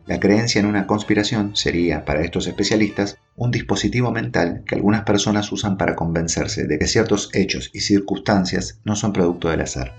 La 0.06 0.22
creencia 0.22 0.60
en 0.60 0.68
una 0.68 0.88
conspiración 0.88 1.54
sería, 1.54 2.06
para 2.06 2.22
estos 2.22 2.48
especialistas, 2.48 3.18
un 3.36 3.52
dispositivo 3.52 4.10
mental 4.10 4.64
que 4.66 4.76
algunas 4.76 5.04
personas 5.04 5.52
usan 5.52 5.78
para 5.78 5.98
convencerse 5.98 6.66
de 6.66 6.80
que 6.80 6.88
ciertos 6.88 7.30
hechos 7.34 7.72
y 7.74 7.82
circunstancias 7.82 8.80
no 8.86 8.96
son 8.96 9.12
producto 9.12 9.50
del 9.50 9.62
azar. 9.62 9.94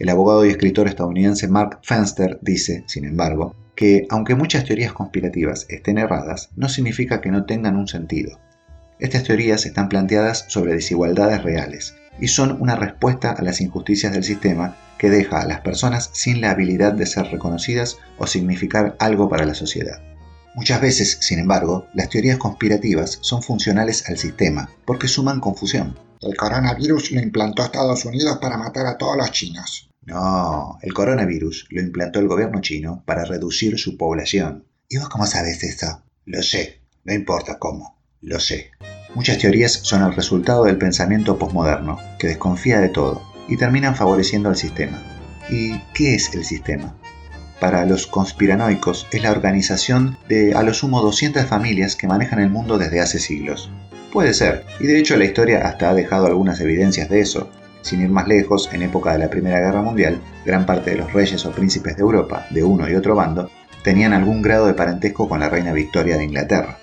El 0.00 0.08
abogado 0.08 0.44
y 0.44 0.48
escritor 0.48 0.88
estadounidense 0.88 1.46
Mark 1.46 1.78
Fenster 1.82 2.40
dice, 2.42 2.82
sin 2.88 3.04
embargo, 3.04 3.54
que 3.76 4.06
aunque 4.10 4.34
muchas 4.34 4.64
teorías 4.64 4.92
conspirativas 4.92 5.66
estén 5.68 5.98
erradas, 5.98 6.50
no 6.56 6.68
significa 6.68 7.20
que 7.20 7.30
no 7.30 7.46
tengan 7.46 7.76
un 7.76 7.86
sentido. 7.86 8.40
Estas 8.98 9.22
teorías 9.22 9.64
están 9.64 9.88
planteadas 9.88 10.44
sobre 10.48 10.74
desigualdades 10.74 11.42
reales 11.42 11.94
y 12.20 12.28
son 12.28 12.60
una 12.60 12.74
respuesta 12.74 13.30
a 13.30 13.42
las 13.42 13.60
injusticias 13.60 14.12
del 14.12 14.24
sistema 14.24 14.76
que 14.98 15.08
deja 15.08 15.40
a 15.40 15.46
las 15.46 15.60
personas 15.60 16.10
sin 16.12 16.40
la 16.40 16.50
habilidad 16.50 16.92
de 16.92 17.06
ser 17.06 17.26
reconocidas 17.26 17.98
o 18.18 18.26
significar 18.26 18.96
algo 18.98 19.28
para 19.28 19.46
la 19.46 19.54
sociedad. 19.54 20.02
Muchas 20.56 20.80
veces, 20.80 21.18
sin 21.20 21.38
embargo, 21.38 21.86
las 21.94 22.08
teorías 22.08 22.38
conspirativas 22.38 23.18
son 23.20 23.42
funcionales 23.42 24.08
al 24.08 24.18
sistema 24.18 24.68
porque 24.84 25.06
suman 25.06 25.38
confusión. 25.38 25.96
El 26.20 26.36
coronavirus 26.36 27.12
lo 27.12 27.20
implantó 27.20 27.62
Estados 27.62 28.04
Unidos 28.04 28.38
para 28.40 28.56
matar 28.56 28.86
a 28.86 28.98
todos 28.98 29.16
los 29.16 29.30
chinos. 29.30 29.88
No, 30.02 30.78
el 30.82 30.92
coronavirus 30.92 31.66
lo 31.70 31.80
implantó 31.80 32.18
el 32.18 32.26
gobierno 32.26 32.60
chino 32.60 33.04
para 33.06 33.24
reducir 33.24 33.78
su 33.78 33.96
población. 33.96 34.64
¿Y 34.88 34.96
vos 34.96 35.08
cómo 35.08 35.26
sabes 35.26 35.62
eso? 35.62 36.02
Lo 36.24 36.42
sé, 36.42 36.80
no 37.04 37.14
importa 37.14 37.58
cómo, 37.58 37.97
lo 38.22 38.40
sé. 38.40 38.70
Muchas 39.14 39.38
teorías 39.38 39.72
son 39.72 40.02
el 40.02 40.14
resultado 40.14 40.64
del 40.64 40.76
pensamiento 40.76 41.38
posmoderno, 41.38 41.98
que 42.18 42.28
desconfía 42.28 42.80
de 42.80 42.88
todo, 42.88 43.22
y 43.48 43.56
terminan 43.56 43.96
favoreciendo 43.96 44.48
al 44.48 44.56
sistema. 44.56 45.00
¿Y 45.48 45.78
qué 45.94 46.14
es 46.14 46.34
el 46.34 46.44
sistema? 46.44 46.94
Para 47.60 47.84
los 47.84 48.06
conspiranoicos 48.06 49.06
es 49.10 49.22
la 49.22 49.32
organización 49.32 50.16
de 50.28 50.54
a 50.54 50.62
lo 50.62 50.74
sumo 50.74 51.00
200 51.00 51.46
familias 51.46 51.96
que 51.96 52.06
manejan 52.06 52.40
el 52.40 52.50
mundo 52.50 52.78
desde 52.78 53.00
hace 53.00 53.18
siglos. 53.18 53.70
Puede 54.12 54.34
ser, 54.34 54.64
y 54.80 54.86
de 54.86 54.98
hecho 54.98 55.16
la 55.16 55.24
historia 55.24 55.66
hasta 55.66 55.90
ha 55.90 55.94
dejado 55.94 56.26
algunas 56.26 56.60
evidencias 56.60 57.08
de 57.08 57.20
eso. 57.20 57.50
Sin 57.82 58.02
ir 58.02 58.10
más 58.10 58.28
lejos, 58.28 58.68
en 58.72 58.82
época 58.82 59.12
de 59.12 59.18
la 59.18 59.30
Primera 59.30 59.60
Guerra 59.60 59.82
Mundial, 59.82 60.20
gran 60.44 60.66
parte 60.66 60.90
de 60.90 60.96
los 60.96 61.12
reyes 61.12 61.44
o 61.46 61.52
príncipes 61.52 61.96
de 61.96 62.02
Europa, 62.02 62.46
de 62.50 62.64
uno 62.64 62.88
y 62.88 62.94
otro 62.94 63.14
bando, 63.14 63.50
tenían 63.82 64.12
algún 64.12 64.42
grado 64.42 64.66
de 64.66 64.74
parentesco 64.74 65.28
con 65.28 65.40
la 65.40 65.48
reina 65.48 65.72
Victoria 65.72 66.16
de 66.16 66.24
Inglaterra. 66.24 66.78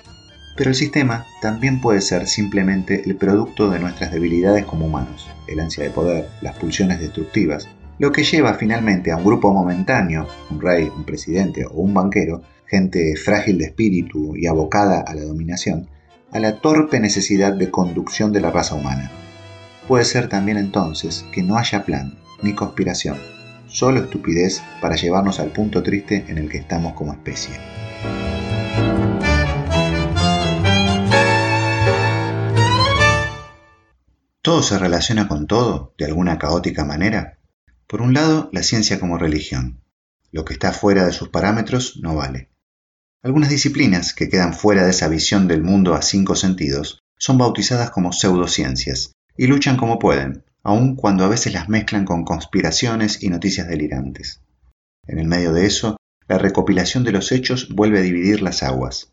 Pero 0.55 0.69
el 0.69 0.75
sistema 0.75 1.25
también 1.41 1.81
puede 1.81 2.01
ser 2.01 2.27
simplemente 2.27 3.03
el 3.05 3.17
producto 3.17 3.69
de 3.69 3.79
nuestras 3.79 4.11
debilidades 4.11 4.65
como 4.65 4.85
humanos, 4.85 5.29
el 5.47 5.59
ansia 5.59 5.83
de 5.83 5.89
poder, 5.89 6.29
las 6.41 6.57
pulsiones 6.57 7.01
destructivas, 7.01 7.67
lo 7.99 8.11
que 8.11 8.23
lleva 8.23 8.53
finalmente 8.53 9.11
a 9.11 9.17
un 9.17 9.25
grupo 9.25 9.53
momentáneo, 9.53 10.27
un 10.49 10.61
rey, 10.61 10.89
un 10.95 11.03
presidente 11.03 11.65
o 11.65 11.73
un 11.73 11.93
banquero, 11.93 12.41
gente 12.67 13.15
frágil 13.17 13.57
de 13.57 13.65
espíritu 13.65 14.35
y 14.35 14.47
abocada 14.47 15.01
a 15.01 15.13
la 15.13 15.23
dominación, 15.23 15.89
a 16.31 16.39
la 16.39 16.59
torpe 16.59 16.99
necesidad 16.99 17.53
de 17.53 17.69
conducción 17.69 18.31
de 18.31 18.41
la 18.41 18.51
raza 18.51 18.75
humana. 18.75 19.11
Puede 19.87 20.05
ser 20.05 20.29
también 20.29 20.57
entonces 20.57 21.25
que 21.31 21.43
no 21.43 21.57
haya 21.57 21.85
plan 21.85 22.17
ni 22.41 22.53
conspiración, 22.53 23.17
solo 23.67 24.01
estupidez 24.01 24.61
para 24.81 24.95
llevarnos 24.95 25.39
al 25.39 25.51
punto 25.51 25.83
triste 25.83 26.25
en 26.27 26.37
el 26.37 26.49
que 26.49 26.57
estamos 26.57 26.93
como 26.93 27.13
especie. 27.13 27.55
¿Todo 34.45 34.61
se 34.61 34.77
relaciona 34.77 35.27
con 35.27 35.47
todo 35.47 35.95
de 35.97 36.05
alguna 36.05 36.37
caótica 36.37 36.85
manera? 36.85 37.39
Por 37.87 38.03
un 38.03 38.13
lado, 38.13 38.47
la 38.53 38.61
ciencia 38.61 38.99
como 38.99 39.17
religión. 39.17 39.81
Lo 40.31 40.45
que 40.45 40.53
está 40.53 40.71
fuera 40.71 41.03
de 41.03 41.13
sus 41.13 41.29
parámetros 41.29 41.97
no 42.03 42.13
vale. 42.13 42.51
Algunas 43.23 43.49
disciplinas 43.49 44.13
que 44.13 44.29
quedan 44.29 44.53
fuera 44.53 44.83
de 44.83 44.91
esa 44.91 45.07
visión 45.07 45.47
del 45.47 45.63
mundo 45.63 45.95
a 45.95 46.03
cinco 46.03 46.35
sentidos 46.35 46.99
son 47.17 47.39
bautizadas 47.39 47.89
como 47.89 48.13
pseudociencias 48.13 49.13
y 49.35 49.47
luchan 49.47 49.77
como 49.77 49.97
pueden, 49.97 50.43
aun 50.61 50.95
cuando 50.95 51.25
a 51.25 51.29
veces 51.29 51.51
las 51.51 51.67
mezclan 51.67 52.05
con 52.05 52.23
conspiraciones 52.23 53.23
y 53.23 53.29
noticias 53.29 53.67
delirantes. 53.67 54.41
En 55.07 55.17
el 55.17 55.27
medio 55.27 55.53
de 55.53 55.65
eso, 55.65 55.97
la 56.27 56.37
recopilación 56.37 57.03
de 57.03 57.13
los 57.13 57.31
hechos 57.31 57.69
vuelve 57.69 57.97
a 57.97 58.03
dividir 58.03 58.43
las 58.43 58.61
aguas. 58.61 59.11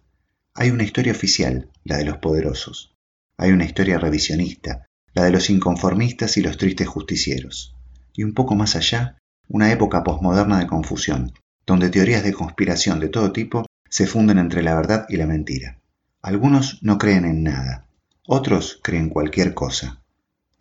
Hay 0.53 0.69
una 0.69 0.85
historia 0.85 1.13
oficial, 1.13 1.71
la 1.85 1.97
de 1.97 2.05
los 2.05 2.19
poderosos. 2.19 2.95
Hay 3.39 3.51
una 3.51 3.65
historia 3.65 3.99
revisionista, 3.99 4.85
la 5.15 5.25
de 5.25 5.31
los 5.31 5.51
inconformistas 5.51 6.37
y 6.37 6.43
los 6.43 6.57
tristes 6.57 6.89
justicieros, 6.89 7.75
y 8.15 8.23
un 8.23 8.35
poco 8.35 8.55
más 8.55 8.77
allá, 8.77 9.19
una 9.49 9.71
época 9.71 10.03
posmoderna 10.03 10.59
de 10.59 10.67
confusión, 10.67 11.33
donde 11.67 11.91
teorías 11.91 12.25
de 12.25 12.33
conspiración 12.33 13.01
de 13.01 13.09
todo 13.09 13.33
tipo 13.33 13.67
se 13.89 14.07
funden 14.07 14.39
entre 14.39 14.63
la 14.63 14.75
verdad 14.75 15.07
y 15.09 15.17
la 15.17 15.27
mentira. 15.27 15.79
Algunos 16.23 16.83
no 16.83 16.99
creen 16.99 17.25
en 17.25 17.43
nada, 17.43 17.87
otros 18.27 18.81
creen 18.83 19.09
cualquier 19.09 19.55
cosa. 19.55 20.03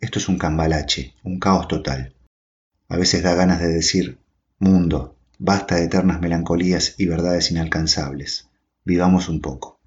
Esto 0.00 0.18
es 0.18 0.28
un 0.28 0.36
cambalache, 0.36 1.14
un 1.22 1.38
caos 1.38 1.68
total. 1.68 2.12
A 2.88 2.96
veces 2.96 3.22
da 3.22 3.34
ganas 3.34 3.60
de 3.60 3.68
decir, 3.68 4.18
mundo, 4.58 5.16
basta 5.38 5.76
de 5.76 5.84
eternas 5.84 6.20
melancolías 6.20 6.96
y 6.98 7.06
verdades 7.06 7.50
inalcanzables. 7.50 8.48
Vivamos 8.84 9.28
un 9.28 9.40
poco. 9.40 9.78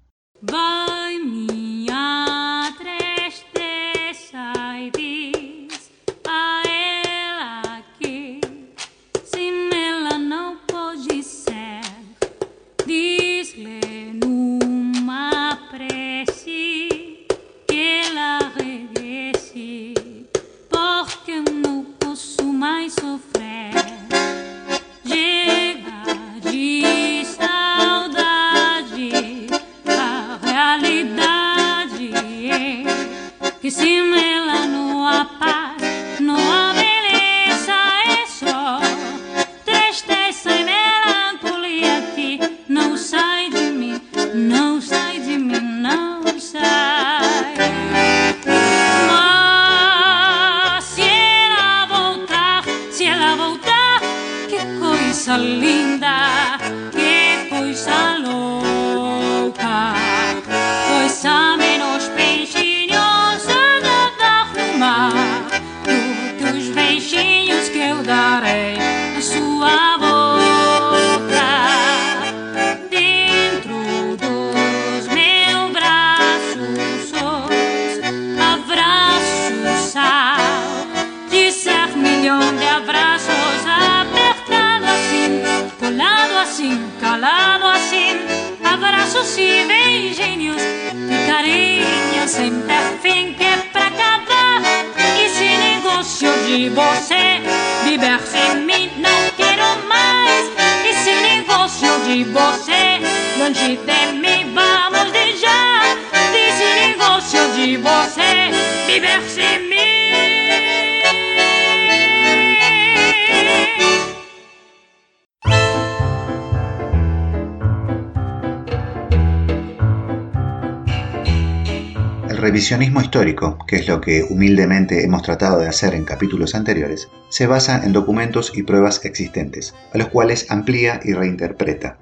El 122.36 122.42
revisionismo 122.42 123.00
histórico, 123.00 123.56
que 123.66 123.76
es 123.76 123.88
lo 123.88 123.98
que 124.02 124.22
humildemente 124.22 125.02
hemos 125.02 125.22
tratado 125.22 125.58
de 125.58 125.68
hacer 125.68 125.94
en 125.94 126.04
capítulos 126.04 126.54
anteriores, 126.54 127.08
se 127.30 127.46
basa 127.46 127.82
en 127.82 127.94
documentos 127.94 128.52
y 128.54 128.62
pruebas 128.62 129.02
existentes, 129.06 129.74
a 129.94 129.96
los 129.96 130.08
cuales 130.08 130.50
amplía 130.50 131.00
y 131.02 131.14
reinterpreta. 131.14 131.96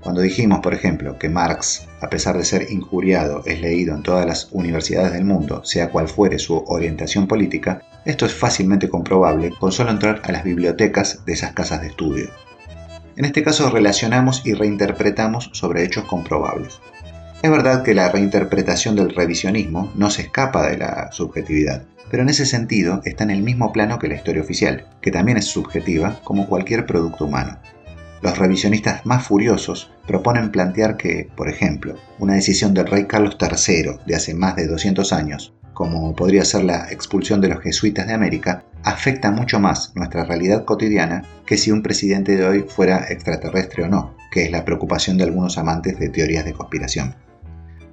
Cuando 0.00 0.22
dijimos, 0.22 0.60
por 0.60 0.72
ejemplo, 0.72 1.18
que 1.18 1.28
Marx, 1.28 1.86
a 2.00 2.08
pesar 2.08 2.38
de 2.38 2.46
ser 2.46 2.70
injuriado, 2.70 3.42
es 3.44 3.60
leído 3.60 3.94
en 3.94 4.02
todas 4.02 4.24
las 4.24 4.48
universidades 4.52 5.12
del 5.12 5.26
mundo, 5.26 5.62
sea 5.66 5.90
cual 5.90 6.08
fuere 6.08 6.38
su 6.38 6.64
orientación 6.66 7.26
política, 7.26 7.82
esto 8.06 8.24
es 8.24 8.32
fácilmente 8.32 8.88
comprobable 8.88 9.50
con 9.50 9.70
solo 9.70 9.90
entrar 9.90 10.22
a 10.24 10.32
las 10.32 10.44
bibliotecas 10.44 11.26
de 11.26 11.34
esas 11.34 11.52
casas 11.52 11.82
de 11.82 11.88
estudio. 11.88 12.30
En 13.16 13.26
este 13.26 13.42
caso 13.42 13.68
relacionamos 13.68 14.46
y 14.46 14.54
reinterpretamos 14.54 15.50
sobre 15.52 15.84
hechos 15.84 16.04
comprobables. 16.04 16.80
Es 17.44 17.50
verdad 17.50 17.82
que 17.82 17.92
la 17.92 18.08
reinterpretación 18.08 18.96
del 18.96 19.14
revisionismo 19.14 19.92
no 19.96 20.08
se 20.08 20.22
escapa 20.22 20.66
de 20.66 20.78
la 20.78 21.12
subjetividad, 21.12 21.82
pero 22.10 22.22
en 22.22 22.30
ese 22.30 22.46
sentido 22.46 23.02
está 23.04 23.22
en 23.24 23.30
el 23.30 23.42
mismo 23.42 23.70
plano 23.70 23.98
que 23.98 24.08
la 24.08 24.14
historia 24.14 24.40
oficial, 24.40 24.86
que 25.02 25.10
también 25.10 25.36
es 25.36 25.44
subjetiva 25.44 26.18
como 26.24 26.48
cualquier 26.48 26.86
producto 26.86 27.26
humano. 27.26 27.58
Los 28.22 28.38
revisionistas 28.38 29.04
más 29.04 29.26
furiosos 29.26 29.92
proponen 30.06 30.52
plantear 30.52 30.96
que, 30.96 31.28
por 31.36 31.50
ejemplo, 31.50 31.96
una 32.18 32.32
decisión 32.32 32.72
del 32.72 32.86
rey 32.86 33.04
Carlos 33.04 33.36
III 33.38 33.98
de 34.06 34.16
hace 34.16 34.32
más 34.32 34.56
de 34.56 34.66
200 34.66 35.12
años, 35.12 35.52
como 35.74 36.16
podría 36.16 36.46
ser 36.46 36.64
la 36.64 36.90
expulsión 36.90 37.42
de 37.42 37.48
los 37.48 37.60
jesuitas 37.60 38.06
de 38.06 38.14
América, 38.14 38.64
afecta 38.84 39.30
mucho 39.30 39.60
más 39.60 39.92
nuestra 39.94 40.24
realidad 40.24 40.64
cotidiana 40.64 41.26
que 41.44 41.58
si 41.58 41.70
un 41.70 41.82
presidente 41.82 42.38
de 42.38 42.46
hoy 42.46 42.64
fuera 42.66 43.04
extraterrestre 43.10 43.84
o 43.84 43.88
no, 43.88 44.16
que 44.30 44.44
es 44.44 44.50
la 44.50 44.64
preocupación 44.64 45.18
de 45.18 45.24
algunos 45.24 45.58
amantes 45.58 45.98
de 45.98 46.08
teorías 46.08 46.46
de 46.46 46.54
conspiración. 46.54 47.14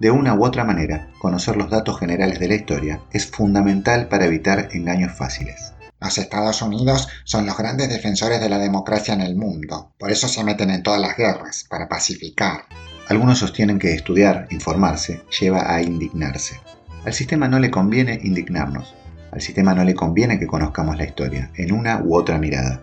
De 0.02 0.10
una 0.10 0.34
u 0.34 0.44
otra 0.44 0.64
manera, 0.64 1.10
conocer 1.20 1.58
los 1.58 1.70
datos 1.70 2.00
generales 2.00 2.40
de 2.40 2.48
la 2.48 2.56
historia 2.56 3.02
es 3.12 3.28
fundamental 3.28 4.08
para 4.08 4.26
evitar 4.26 4.70
engaños 4.72 5.16
fáciles. 5.16 5.74
Los 6.00 6.18
Estados 6.18 6.64
Unidos 6.64 7.08
son 7.24 7.46
los 7.46 7.56
grandes 7.56 7.88
defensores 7.88 8.42
de 8.42 8.50
la 8.50 8.58
democracia 8.58 9.14
en 9.14 9.22
el 9.22 9.36
mundo. 9.36 9.94
Por 10.00 10.10
eso 10.10 10.28
se 10.28 10.44
meten 10.44 10.72
en 10.72 10.82
todas 10.82 11.00
las 11.00 11.16
guerras, 11.16 11.68
para 11.70 11.88
pacificar. 11.88 12.64
Algunos 13.10 13.38
sostienen 13.38 13.78
que 13.78 13.94
estudiar, 13.94 14.48
informarse, 14.50 15.22
lleva 15.40 15.72
a 15.72 15.84
indignarse. 15.84 16.60
Al 17.06 17.14
sistema 17.14 17.48
no 17.48 17.60
le 17.60 17.70
conviene 17.70 18.20
indignarnos. 18.24 18.96
Al 19.32 19.42
sistema 19.42 19.76
no 19.76 19.84
le 19.84 19.94
conviene 19.94 20.40
que 20.40 20.48
conozcamos 20.48 20.98
la 20.98 21.06
historia, 21.06 21.52
en 21.54 21.72
una 21.74 22.02
u 22.04 22.16
otra 22.16 22.40
mirada. 22.40 22.82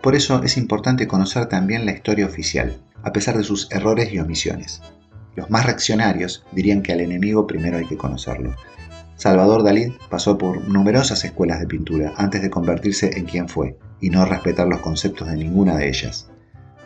Por 0.00 0.14
eso 0.14 0.44
es 0.44 0.56
importante 0.56 1.08
conocer 1.08 1.46
también 1.46 1.84
la 1.84 1.90
historia 1.90 2.26
oficial, 2.26 2.80
a 3.02 3.12
pesar 3.12 3.36
de 3.36 3.42
sus 3.42 3.68
errores 3.72 4.12
y 4.12 4.20
omisiones. 4.20 4.80
Los 5.40 5.48
más 5.48 5.64
reaccionarios 5.64 6.44
dirían 6.52 6.82
que 6.82 6.92
al 6.92 7.00
enemigo 7.00 7.46
primero 7.46 7.78
hay 7.78 7.86
que 7.86 7.96
conocerlo. 7.96 8.54
Salvador 9.16 9.62
Dalí 9.62 9.96
pasó 10.10 10.36
por 10.36 10.68
numerosas 10.68 11.24
escuelas 11.24 11.60
de 11.60 11.66
pintura 11.66 12.12
antes 12.18 12.42
de 12.42 12.50
convertirse 12.50 13.16
en 13.16 13.24
quien 13.24 13.48
fue 13.48 13.78
y 14.02 14.10
no 14.10 14.26
respetar 14.26 14.68
los 14.68 14.80
conceptos 14.80 15.28
de 15.28 15.38
ninguna 15.38 15.78
de 15.78 15.88
ellas. 15.88 16.28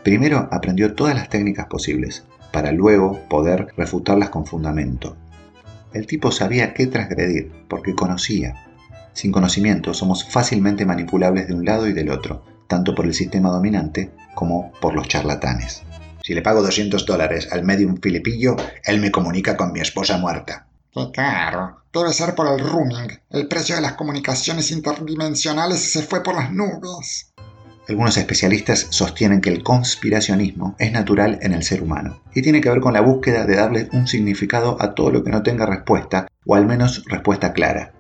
Primero 0.05 0.49
aprendió 0.53 0.95
todas 0.95 1.17
las 1.17 1.29
técnicas 1.31 1.67
posibles, 1.67 2.27
para 2.53 2.71
luego 2.71 3.19
poder 3.29 3.75
refutarlas 3.77 4.29
con 4.29 4.47
fundamento. 4.47 5.17
El 5.93 6.07
tipo 6.07 6.31
sabía 6.31 6.75
qué 6.75 6.87
transgredir, 6.87 7.51
porque 7.67 7.97
conocía. 7.97 8.55
Sin 9.15 9.33
conocimiento 9.33 9.95
somos 9.95 10.31
fácilmente 10.31 10.87
manipulables 10.87 11.49
de 11.49 11.55
un 11.55 11.65
lado 11.65 11.89
y 11.89 11.93
del 11.93 12.11
otro, 12.11 12.45
tanto 12.69 12.95
por 12.95 13.07
el 13.07 13.15
sistema 13.15 13.51
dominante 13.51 14.13
como 14.37 14.71
por 14.81 14.95
los 14.95 15.09
charlatanes. 15.09 15.83
Si 16.25 16.33
le 16.33 16.41
pago 16.41 16.63
200 16.63 17.05
dólares 17.05 17.49
al 17.53 17.65
medium 17.65 18.01
filipillo, 18.01 18.57
él 18.83 18.99
me 18.99 19.11
comunica 19.11 19.59
con 19.59 19.73
mi 19.73 19.81
esposa 19.81 20.17
muerta. 20.17 20.67
¡Qué 20.91 21.11
caro! 21.13 21.83
Debe 21.93 22.15
ser 22.15 22.35
por 22.35 22.47
el 22.49 22.67
rooming. 22.67 23.21
El 23.29 23.47
precio 23.47 23.75
de 23.75 23.83
las 23.83 23.93
comunicaciones 23.93 24.71
interdimensionales 24.71 25.81
se 25.81 26.01
fue 26.03 26.23
por 26.23 26.35
las 26.35 26.51
nubes. 26.51 27.35
Algunos 27.87 28.17
especialistas 28.17 28.87
sostienen 28.89 29.43
que 29.43 29.51
el 29.51 29.63
conspiracionismo 29.63 30.75
es 30.79 30.93
natural 30.93 31.41
en 31.43 31.53
el 31.53 31.63
ser 31.63 31.83
humano 31.83 32.23
y 32.35 32.41
tiene 32.41 32.63
que 32.63 32.71
ver 32.71 32.81
con 32.81 32.95
la 32.95 33.03
búsqueda 33.03 33.45
de 33.45 33.57
darle 33.57 33.91
un 33.93 34.07
significado 34.07 34.79
a 34.81 34.95
todo 34.95 35.11
lo 35.11 35.25
que 35.25 35.31
no 35.31 35.43
tenga 35.43 35.67
respuesta, 35.67 36.27
o 36.47 36.55
al 36.55 36.65
menos 36.65 37.05
respuesta 37.05 37.53
clara. 37.53 37.93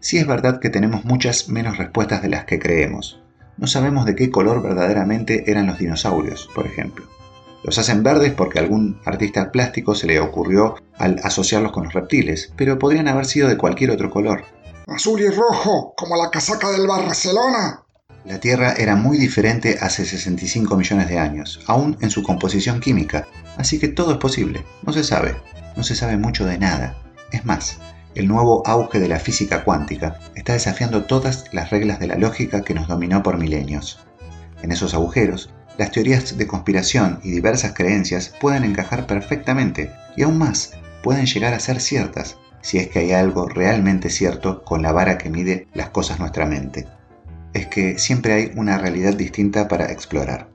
Sí 0.00 0.16
es 0.16 0.26
verdad 0.26 0.60
que 0.60 0.70
tenemos 0.70 1.04
muchas 1.04 1.50
menos 1.50 1.76
respuestas 1.76 2.22
de 2.22 2.30
las 2.30 2.46
que 2.46 2.58
creemos. 2.58 3.20
No 3.58 3.66
sabemos 3.66 4.06
de 4.06 4.16
qué 4.16 4.30
color 4.30 4.62
verdaderamente 4.62 5.50
eran 5.50 5.66
los 5.66 5.78
dinosaurios, 5.78 6.48
por 6.54 6.66
ejemplo. 6.66 7.19
Los 7.62 7.78
hacen 7.78 8.02
verdes 8.02 8.32
porque 8.32 8.58
a 8.58 8.62
algún 8.62 9.00
artista 9.04 9.52
plástico 9.52 9.94
se 9.94 10.06
le 10.06 10.20
ocurrió 10.20 10.76
al 10.96 11.20
asociarlos 11.22 11.72
con 11.72 11.84
los 11.84 11.92
reptiles, 11.92 12.52
pero 12.56 12.78
podrían 12.78 13.08
haber 13.08 13.26
sido 13.26 13.48
de 13.48 13.58
cualquier 13.58 13.90
otro 13.90 14.10
color. 14.10 14.44
Azul 14.86 15.20
y 15.20 15.28
rojo, 15.28 15.94
como 15.96 16.16
la 16.16 16.30
casaca 16.30 16.70
del 16.70 16.86
Barcelona. 16.86 17.84
La 18.24 18.38
Tierra 18.38 18.72
era 18.72 18.96
muy 18.96 19.18
diferente 19.18 19.78
hace 19.80 20.04
65 20.04 20.76
millones 20.76 21.08
de 21.08 21.18
años, 21.18 21.60
aún 21.66 21.96
en 22.00 22.10
su 22.10 22.22
composición 22.22 22.80
química, 22.80 23.26
así 23.56 23.78
que 23.78 23.88
todo 23.88 24.12
es 24.12 24.18
posible. 24.18 24.64
No 24.82 24.92
se 24.92 25.04
sabe, 25.04 25.36
no 25.76 25.82
se 25.82 25.94
sabe 25.94 26.16
mucho 26.16 26.44
de 26.44 26.58
nada. 26.58 27.02
Es 27.32 27.44
más, 27.46 27.78
el 28.14 28.26
nuevo 28.26 28.66
auge 28.66 28.98
de 28.98 29.08
la 29.08 29.20
física 29.20 29.64
cuántica 29.64 30.18
está 30.34 30.52
desafiando 30.52 31.04
todas 31.04 31.44
las 31.52 31.70
reglas 31.70 32.00
de 32.00 32.08
la 32.08 32.16
lógica 32.16 32.62
que 32.62 32.74
nos 32.74 32.88
dominó 32.88 33.22
por 33.22 33.38
milenios. 33.38 34.00
En 34.62 34.72
esos 34.72 34.92
agujeros, 34.94 35.50
las 35.78 35.90
teorías 35.90 36.36
de 36.36 36.46
conspiración 36.46 37.20
y 37.22 37.30
diversas 37.30 37.72
creencias 37.72 38.32
pueden 38.40 38.64
encajar 38.64 39.06
perfectamente 39.06 39.90
y 40.16 40.22
aún 40.22 40.38
más, 40.38 40.72
pueden 41.02 41.26
llegar 41.26 41.54
a 41.54 41.60
ser 41.60 41.80
ciertas, 41.80 42.36
si 42.62 42.78
es 42.78 42.88
que 42.88 42.98
hay 42.98 43.12
algo 43.12 43.48
realmente 43.48 44.10
cierto 44.10 44.62
con 44.64 44.82
la 44.82 44.92
vara 44.92 45.18
que 45.18 45.30
mide 45.30 45.66
las 45.74 45.90
cosas 45.90 46.18
nuestra 46.18 46.46
mente. 46.46 46.86
Es 47.52 47.66
que 47.66 47.98
siempre 47.98 48.32
hay 48.34 48.52
una 48.54 48.78
realidad 48.78 49.14
distinta 49.14 49.68
para 49.68 49.90
explorar. 49.90 50.48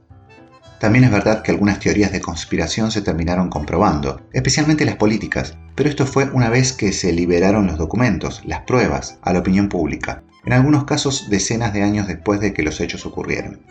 También 0.80 1.06
es 1.06 1.12
verdad 1.12 1.42
que 1.42 1.52
algunas 1.52 1.80
teorías 1.80 2.12
de 2.12 2.22
conspiración 2.22 2.92
se 2.92 3.02
terminaron 3.02 3.50
comprobando, 3.50 4.22
especialmente 4.34 4.86
las 4.86 4.98
políticas, 4.98 5.58
pero 5.74 5.90
esto 5.90 6.06
fue 6.06 6.30
una 6.32 6.50
vez 6.50 6.74
que 6.74 6.92
se 6.92 7.12
liberaron 7.12 7.66
los 7.66 7.78
documentos, 7.78 8.42
las 8.46 8.62
pruebas, 8.62 9.18
a 9.22 9.34
la 9.34 9.40
opinión 9.40 9.70
pública, 9.70 10.24
en 10.46 10.54
algunos 10.54 10.84
casos 10.84 11.30
decenas 11.30 11.74
de 11.74 11.82
años 11.82 12.08
después 12.08 12.40
de 12.40 12.54
que 12.54 12.64
los 12.64 12.80
hechos 12.82 13.06
ocurrieron. 13.06 13.62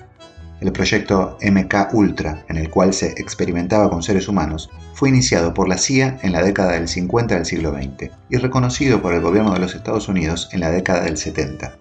El 0.60 0.72
proyecto 0.72 1.36
MK 1.42 1.92
Ultra, 1.92 2.44
en 2.48 2.56
el 2.56 2.70
cual 2.70 2.94
se 2.94 3.08
experimentaba 3.16 3.90
con 3.90 4.02
seres 4.02 4.28
humanos, 4.28 4.70
fue 4.94 5.08
iniciado 5.08 5.52
por 5.52 5.68
la 5.68 5.76
CIA 5.76 6.18
en 6.22 6.32
la 6.32 6.42
década 6.42 6.72
del 6.72 6.88
50 6.88 7.34
del 7.34 7.44
siglo 7.44 7.72
XX 7.72 8.10
y 8.30 8.36
reconocido 8.36 9.02
por 9.02 9.14
el 9.14 9.20
gobierno 9.20 9.52
de 9.52 9.58
los 9.58 9.74
Estados 9.74 10.08
Unidos 10.08 10.48
en 10.52 10.60
la 10.60 10.70
década 10.70 11.02
del 11.02 11.16
70. 11.16 11.76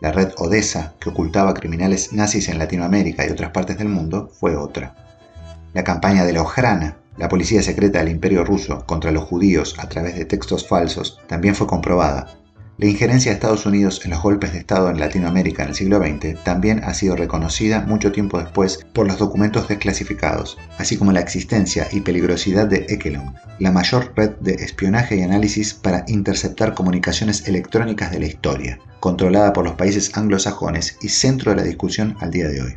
La 0.00 0.12
red 0.12 0.32
Odessa, 0.36 0.94
que 1.00 1.08
ocultaba 1.08 1.54
criminales 1.54 2.12
nazis 2.12 2.48
en 2.48 2.58
Latinoamérica 2.58 3.26
y 3.26 3.30
otras 3.30 3.50
partes 3.50 3.78
del 3.78 3.88
mundo, 3.88 4.30
fue 4.38 4.56
otra. 4.56 4.94
La 5.72 5.82
campaña 5.82 6.24
de 6.24 6.32
la 6.32 6.42
Ojrana, 6.42 6.96
la 7.16 7.28
policía 7.28 7.62
secreta 7.62 7.98
del 7.98 8.10
Imperio 8.10 8.44
ruso 8.44 8.84
contra 8.86 9.10
los 9.10 9.24
judíos 9.24 9.74
a 9.78 9.88
través 9.88 10.14
de 10.14 10.24
textos 10.24 10.68
falsos, 10.68 11.20
también 11.26 11.54
fue 11.54 11.66
comprobada 11.66 12.28
la 12.76 12.86
injerencia 12.86 13.30
de 13.30 13.36
Estados 13.36 13.66
Unidos 13.66 14.00
en 14.04 14.10
los 14.10 14.22
golpes 14.22 14.52
de 14.52 14.58
Estado 14.58 14.90
en 14.90 14.98
Latinoamérica 14.98 15.62
en 15.62 15.68
el 15.68 15.74
siglo 15.76 15.98
XX 15.98 16.42
también 16.42 16.82
ha 16.82 16.92
sido 16.92 17.14
reconocida 17.14 17.82
mucho 17.82 18.10
tiempo 18.10 18.40
después 18.40 18.84
por 18.92 19.06
los 19.06 19.18
documentos 19.18 19.68
desclasificados, 19.68 20.58
así 20.78 20.96
como 20.96 21.12
la 21.12 21.20
existencia 21.20 21.86
y 21.92 22.00
peligrosidad 22.00 22.66
de 22.66 22.86
Ekelon, 22.88 23.34
la 23.60 23.70
mayor 23.70 24.12
red 24.16 24.30
de 24.40 24.54
espionaje 24.54 25.16
y 25.16 25.22
análisis 25.22 25.72
para 25.72 26.04
interceptar 26.08 26.74
comunicaciones 26.74 27.46
electrónicas 27.46 28.10
de 28.10 28.18
la 28.18 28.26
historia, 28.26 28.80
controlada 28.98 29.52
por 29.52 29.64
los 29.64 29.74
países 29.74 30.16
anglosajones 30.16 30.98
y 31.00 31.10
centro 31.10 31.52
de 31.52 31.58
la 31.58 31.62
discusión 31.62 32.16
al 32.20 32.32
día 32.32 32.48
de 32.48 32.60
hoy. 32.60 32.74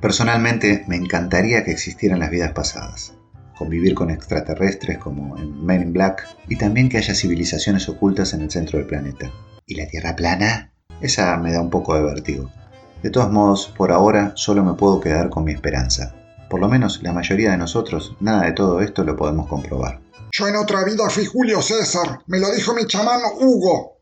Personalmente 0.00 0.84
me 0.88 0.96
encantaría 0.96 1.64
que 1.64 1.70
existieran 1.70 2.18
las 2.18 2.30
vidas 2.30 2.52
pasadas 2.52 3.15
convivir 3.56 3.94
con 3.94 4.10
extraterrestres 4.10 4.98
como 4.98 5.36
en 5.36 5.64
Men 5.64 5.82
in 5.82 5.92
Black 5.92 6.26
y 6.48 6.56
también 6.56 6.88
que 6.88 6.98
haya 6.98 7.14
civilizaciones 7.14 7.88
ocultas 7.88 8.34
en 8.34 8.42
el 8.42 8.50
centro 8.50 8.78
del 8.78 8.86
planeta. 8.86 9.32
¿Y 9.66 9.74
la 9.74 9.86
Tierra 9.86 10.14
plana? 10.14 10.72
Esa 11.00 11.36
me 11.38 11.52
da 11.52 11.60
un 11.60 11.70
poco 11.70 11.94
de 11.94 12.02
vértigo. 12.02 12.50
De 13.02 13.10
todos 13.10 13.30
modos, 13.30 13.72
por 13.76 13.92
ahora 13.92 14.32
solo 14.36 14.64
me 14.64 14.74
puedo 14.74 15.00
quedar 15.00 15.28
con 15.28 15.44
mi 15.44 15.52
esperanza. 15.52 16.14
Por 16.48 16.60
lo 16.60 16.68
menos 16.68 17.02
la 17.02 17.12
mayoría 17.12 17.50
de 17.50 17.58
nosotros 17.58 18.16
nada 18.20 18.44
de 18.44 18.52
todo 18.52 18.80
esto 18.80 19.04
lo 19.04 19.16
podemos 19.16 19.48
comprobar. 19.48 20.00
Yo 20.32 20.46
en 20.48 20.56
otra 20.56 20.84
vida 20.84 21.08
fui 21.10 21.24
Julio 21.24 21.62
César, 21.62 22.20
me 22.26 22.38
lo 22.38 22.52
dijo 22.52 22.74
mi 22.74 22.86
chamán 22.86 23.20
Hugo. 23.40 23.96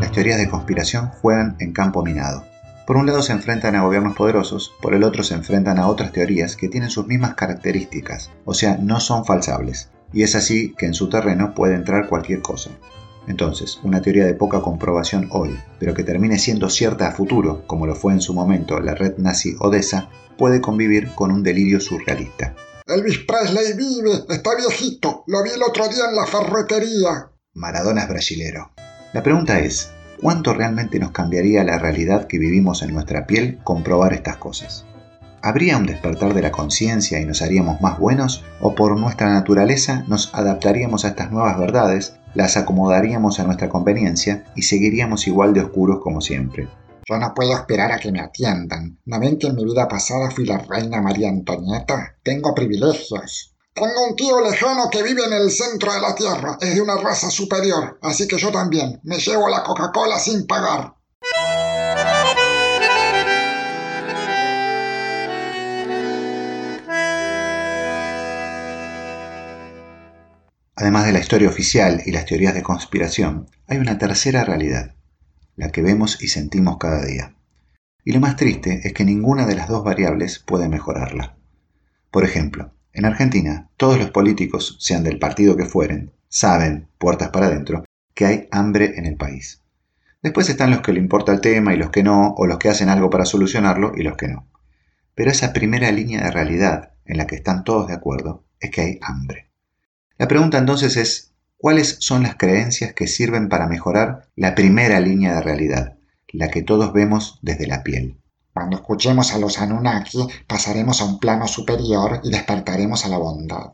Las 0.00 0.12
teorías 0.12 0.38
de 0.38 0.48
conspiración 0.48 1.08
juegan 1.08 1.56
en 1.60 1.72
campo 1.72 2.02
minado. 2.02 2.49
Por 2.90 2.96
un 2.96 3.06
lado 3.06 3.22
se 3.22 3.30
enfrentan 3.30 3.76
a 3.76 3.82
gobiernos 3.82 4.16
poderosos, 4.16 4.74
por 4.82 4.94
el 4.94 5.04
otro 5.04 5.22
se 5.22 5.34
enfrentan 5.34 5.78
a 5.78 5.86
otras 5.86 6.10
teorías 6.10 6.56
que 6.56 6.68
tienen 6.68 6.90
sus 6.90 7.06
mismas 7.06 7.36
características, 7.36 8.32
o 8.44 8.52
sea, 8.52 8.78
no 8.78 8.98
son 8.98 9.24
falsables. 9.24 9.90
Y 10.12 10.24
es 10.24 10.34
así 10.34 10.74
que 10.76 10.86
en 10.86 10.94
su 10.94 11.08
terreno 11.08 11.54
puede 11.54 11.76
entrar 11.76 12.08
cualquier 12.08 12.42
cosa. 12.42 12.70
Entonces, 13.28 13.78
una 13.84 14.02
teoría 14.02 14.26
de 14.26 14.34
poca 14.34 14.60
comprobación 14.60 15.28
hoy, 15.30 15.56
pero 15.78 15.94
que 15.94 16.02
termine 16.02 16.36
siendo 16.40 16.68
cierta 16.68 17.06
a 17.06 17.12
futuro, 17.12 17.64
como 17.68 17.86
lo 17.86 17.94
fue 17.94 18.12
en 18.12 18.20
su 18.20 18.34
momento 18.34 18.80
la 18.80 18.96
red 18.96 19.18
nazi 19.18 19.54
Odessa, 19.60 20.10
puede 20.36 20.60
convivir 20.60 21.14
con 21.14 21.30
un 21.30 21.44
delirio 21.44 21.78
surrealista. 21.78 22.56
Elvis 22.88 23.18
Presley 23.18 23.74
vive, 23.74 24.24
está 24.30 24.56
viejito, 24.56 25.22
lo 25.28 25.44
vi 25.44 25.50
el 25.50 25.62
otro 25.62 25.86
día 25.86 26.06
en 26.08 26.16
la 26.16 26.26
ferretería. 26.26 27.30
Maradona 27.54 28.02
es 28.02 28.08
brasilero. 28.08 28.72
La 29.12 29.22
pregunta 29.22 29.60
es, 29.60 29.92
¿cuánto 30.20 30.52
realmente 30.52 30.98
nos 30.98 31.12
cambiaría 31.12 31.64
la 31.64 31.78
realidad 31.78 32.26
que 32.26 32.38
vivimos 32.38 32.82
en 32.82 32.92
nuestra 32.92 33.26
piel 33.26 33.58
comprobar 33.64 34.12
estas 34.12 34.36
cosas? 34.36 34.84
¿Habría 35.42 35.78
un 35.78 35.86
despertar 35.86 36.34
de 36.34 36.42
la 36.42 36.52
conciencia 36.52 37.18
y 37.18 37.24
nos 37.24 37.40
haríamos 37.40 37.80
más 37.80 37.98
buenos? 37.98 38.44
¿O 38.60 38.74
por 38.74 38.98
nuestra 38.98 39.30
naturaleza 39.32 40.04
nos 40.06 40.34
adaptaríamos 40.34 41.04
a 41.04 41.08
estas 41.08 41.30
nuevas 41.30 41.58
verdades, 41.58 42.16
las 42.34 42.58
acomodaríamos 42.58 43.40
a 43.40 43.44
nuestra 43.44 43.70
conveniencia 43.70 44.44
y 44.54 44.62
seguiríamos 44.62 45.26
igual 45.26 45.54
de 45.54 45.62
oscuros 45.62 46.00
como 46.02 46.20
siempre? 46.20 46.68
Yo 47.08 47.16
no 47.16 47.32
puedo 47.34 47.54
esperar 47.54 47.90
a 47.90 47.98
que 47.98 48.12
me 48.12 48.20
atiendan. 48.20 48.98
¿No 49.06 49.18
ven 49.18 49.38
que 49.38 49.46
en 49.46 49.56
mi 49.56 49.64
vida 49.64 49.88
pasada 49.88 50.30
fui 50.30 50.44
la 50.44 50.58
reina 50.58 51.00
María 51.00 51.30
Antonieta? 51.30 52.16
Tengo 52.22 52.54
privilegios. 52.54 53.56
Tengo 53.72 54.08
un 54.08 54.16
tío 54.16 54.40
lejano 54.40 54.90
que 54.90 55.02
vive 55.02 55.24
en 55.24 55.32
el 55.32 55.50
centro 55.50 55.92
de 55.92 56.00
la 56.00 56.14
Tierra. 56.14 56.58
Es 56.60 56.74
de 56.74 56.80
una 56.80 56.96
raza 56.96 57.30
superior, 57.30 57.98
así 58.02 58.26
que 58.26 58.36
yo 58.36 58.50
también. 58.50 59.00
Me 59.04 59.18
llevo 59.18 59.48
la 59.48 59.62
Coca-Cola 59.62 60.18
sin 60.18 60.46
pagar. 60.46 60.94
Además 70.74 71.06
de 71.06 71.12
la 71.12 71.20
historia 71.20 71.48
oficial 71.48 72.02
y 72.06 72.10
las 72.10 72.24
teorías 72.24 72.54
de 72.54 72.62
conspiración, 72.62 73.48
hay 73.68 73.78
una 73.78 73.98
tercera 73.98 74.44
realidad, 74.44 74.96
la 75.54 75.70
que 75.70 75.82
vemos 75.82 76.22
y 76.22 76.28
sentimos 76.28 76.78
cada 76.78 77.04
día. 77.04 77.36
Y 78.02 78.12
lo 78.12 78.20
más 78.20 78.36
triste 78.36 78.80
es 78.82 78.94
que 78.94 79.04
ninguna 79.04 79.46
de 79.46 79.54
las 79.54 79.68
dos 79.68 79.84
variables 79.84 80.38
puede 80.38 80.68
mejorarla. 80.68 81.36
Por 82.10 82.24
ejemplo, 82.24 82.72
en 82.92 83.04
Argentina, 83.04 83.70
todos 83.76 83.98
los 83.98 84.10
políticos, 84.10 84.76
sean 84.80 85.04
del 85.04 85.18
partido 85.18 85.56
que 85.56 85.64
fueren, 85.64 86.12
saben, 86.28 86.88
puertas 86.98 87.28
para 87.30 87.46
adentro, 87.46 87.84
que 88.14 88.26
hay 88.26 88.48
hambre 88.50 88.94
en 88.96 89.06
el 89.06 89.16
país. 89.16 89.62
Después 90.22 90.48
están 90.48 90.70
los 90.70 90.80
que 90.80 90.92
le 90.92 91.00
importa 91.00 91.32
el 91.32 91.40
tema 91.40 91.72
y 91.72 91.76
los 91.76 91.90
que 91.90 92.02
no, 92.02 92.34
o 92.36 92.46
los 92.46 92.58
que 92.58 92.68
hacen 92.68 92.88
algo 92.88 93.08
para 93.08 93.24
solucionarlo 93.24 93.92
y 93.96 94.02
los 94.02 94.16
que 94.16 94.28
no. 94.28 94.46
Pero 95.14 95.30
esa 95.30 95.52
primera 95.52 95.90
línea 95.92 96.22
de 96.22 96.30
realidad 96.30 96.92
en 97.06 97.16
la 97.16 97.26
que 97.26 97.36
están 97.36 97.64
todos 97.64 97.88
de 97.88 97.94
acuerdo 97.94 98.44
es 98.60 98.70
que 98.70 98.80
hay 98.82 98.98
hambre. 99.02 99.50
La 100.18 100.28
pregunta 100.28 100.58
entonces 100.58 100.96
es, 100.96 101.32
¿cuáles 101.56 101.96
son 102.00 102.22
las 102.22 102.36
creencias 102.36 102.92
que 102.92 103.06
sirven 103.06 103.48
para 103.48 103.66
mejorar 103.66 104.28
la 104.36 104.54
primera 104.54 105.00
línea 105.00 105.34
de 105.34 105.42
realidad, 105.42 105.96
la 106.28 106.48
que 106.48 106.62
todos 106.62 106.92
vemos 106.92 107.38
desde 107.40 107.66
la 107.66 107.82
piel? 107.82 108.19
Cuando 108.52 108.76
escuchemos 108.76 109.32
a 109.32 109.38
los 109.38 109.58
Anunnaki, 109.60 110.26
pasaremos 110.46 111.00
a 111.00 111.04
un 111.04 111.18
plano 111.18 111.46
superior 111.46 112.20
y 112.24 112.30
despertaremos 112.30 113.04
a 113.04 113.08
la 113.08 113.18
bondad. 113.18 113.72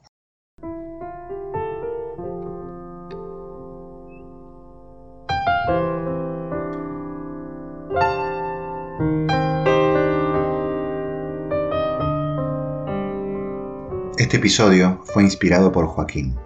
Este 14.18 14.38
episodio 14.38 15.02
fue 15.04 15.22
inspirado 15.22 15.72
por 15.72 15.86
Joaquín. 15.86 16.36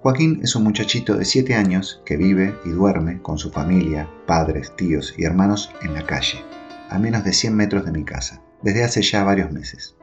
Joaquín 0.00 0.40
es 0.42 0.54
un 0.54 0.64
muchachito 0.64 1.16
de 1.16 1.24
7 1.24 1.54
años 1.54 2.02
que 2.04 2.16
vive 2.16 2.54
y 2.64 2.70
duerme 2.70 3.20
con 3.20 3.38
su 3.38 3.50
familia, 3.50 4.08
padres, 4.26 4.74
tíos 4.76 5.14
y 5.16 5.24
hermanos 5.24 5.70
en 5.82 5.94
la 5.94 6.04
calle, 6.04 6.44
a 6.88 6.98
menos 6.98 7.24
de 7.24 7.32
100 7.32 7.54
metros 7.54 7.84
de 7.84 7.92
mi 7.92 8.04
casa, 8.04 8.40
desde 8.62 8.84
hace 8.84 9.02
ya 9.02 9.24
varios 9.24 9.52
meses. 9.52 9.96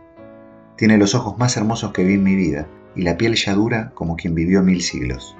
Tiene 0.78 0.98
los 0.98 1.16
ojos 1.16 1.38
más 1.38 1.58
hermosos 1.58 1.92
que 1.92 2.04
vi 2.04 2.16
en 2.16 2.24
mi 2.24 2.36
vida 2.36 2.68
y 2.96 3.02
la 3.02 3.18
piel 3.18 3.36
ya 3.36 3.54
dura 3.54 3.92
como 3.94 4.16
quien 4.16 4.36
vivió 4.36 4.62
mil 4.62 4.82
siglos. 4.82 5.36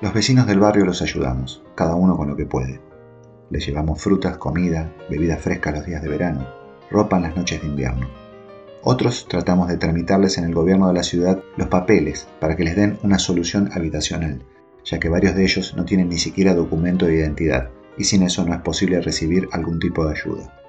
Los 0.00 0.12
vecinos 0.12 0.46
del 0.46 0.60
barrio 0.60 0.84
los 0.84 1.02
ayudamos, 1.02 1.62
cada 1.74 1.94
uno 1.94 2.16
con 2.16 2.28
lo 2.28 2.36
que 2.36 2.46
puede. 2.46 2.80
Les 3.50 3.66
llevamos 3.66 4.00
frutas, 4.00 4.38
comida, 4.38 4.92
bebidas 5.08 5.40
frescas 5.40 5.74
los 5.74 5.86
días 5.86 6.02
de 6.02 6.08
verano, 6.08 6.46
ropa 6.90 7.16
en 7.16 7.24
las 7.24 7.36
noches 7.36 7.60
de 7.60 7.68
invierno. 7.68 8.08
Otros 8.82 9.26
tratamos 9.28 9.68
de 9.68 9.76
tramitarles 9.76 10.38
en 10.38 10.44
el 10.44 10.54
gobierno 10.54 10.88
de 10.88 10.94
la 10.94 11.02
ciudad 11.02 11.42
los 11.56 11.68
papeles 11.68 12.28
para 12.40 12.56
que 12.56 12.64
les 12.64 12.76
den 12.76 12.98
una 13.02 13.18
solución 13.18 13.70
habitacional, 13.74 14.42
ya 14.84 14.98
que 14.98 15.08
varios 15.08 15.34
de 15.34 15.44
ellos 15.44 15.74
no 15.76 15.84
tienen 15.84 16.08
ni 16.08 16.18
siquiera 16.18 16.54
documento 16.54 17.06
de 17.06 17.16
identidad 17.16 17.70
y 17.98 18.04
sin 18.04 18.22
eso 18.22 18.44
no 18.44 18.54
es 18.54 18.60
posible 18.60 19.00
recibir 19.00 19.48
algún 19.52 19.78
tipo 19.78 20.04
de 20.04 20.12
ayuda. 20.12 20.60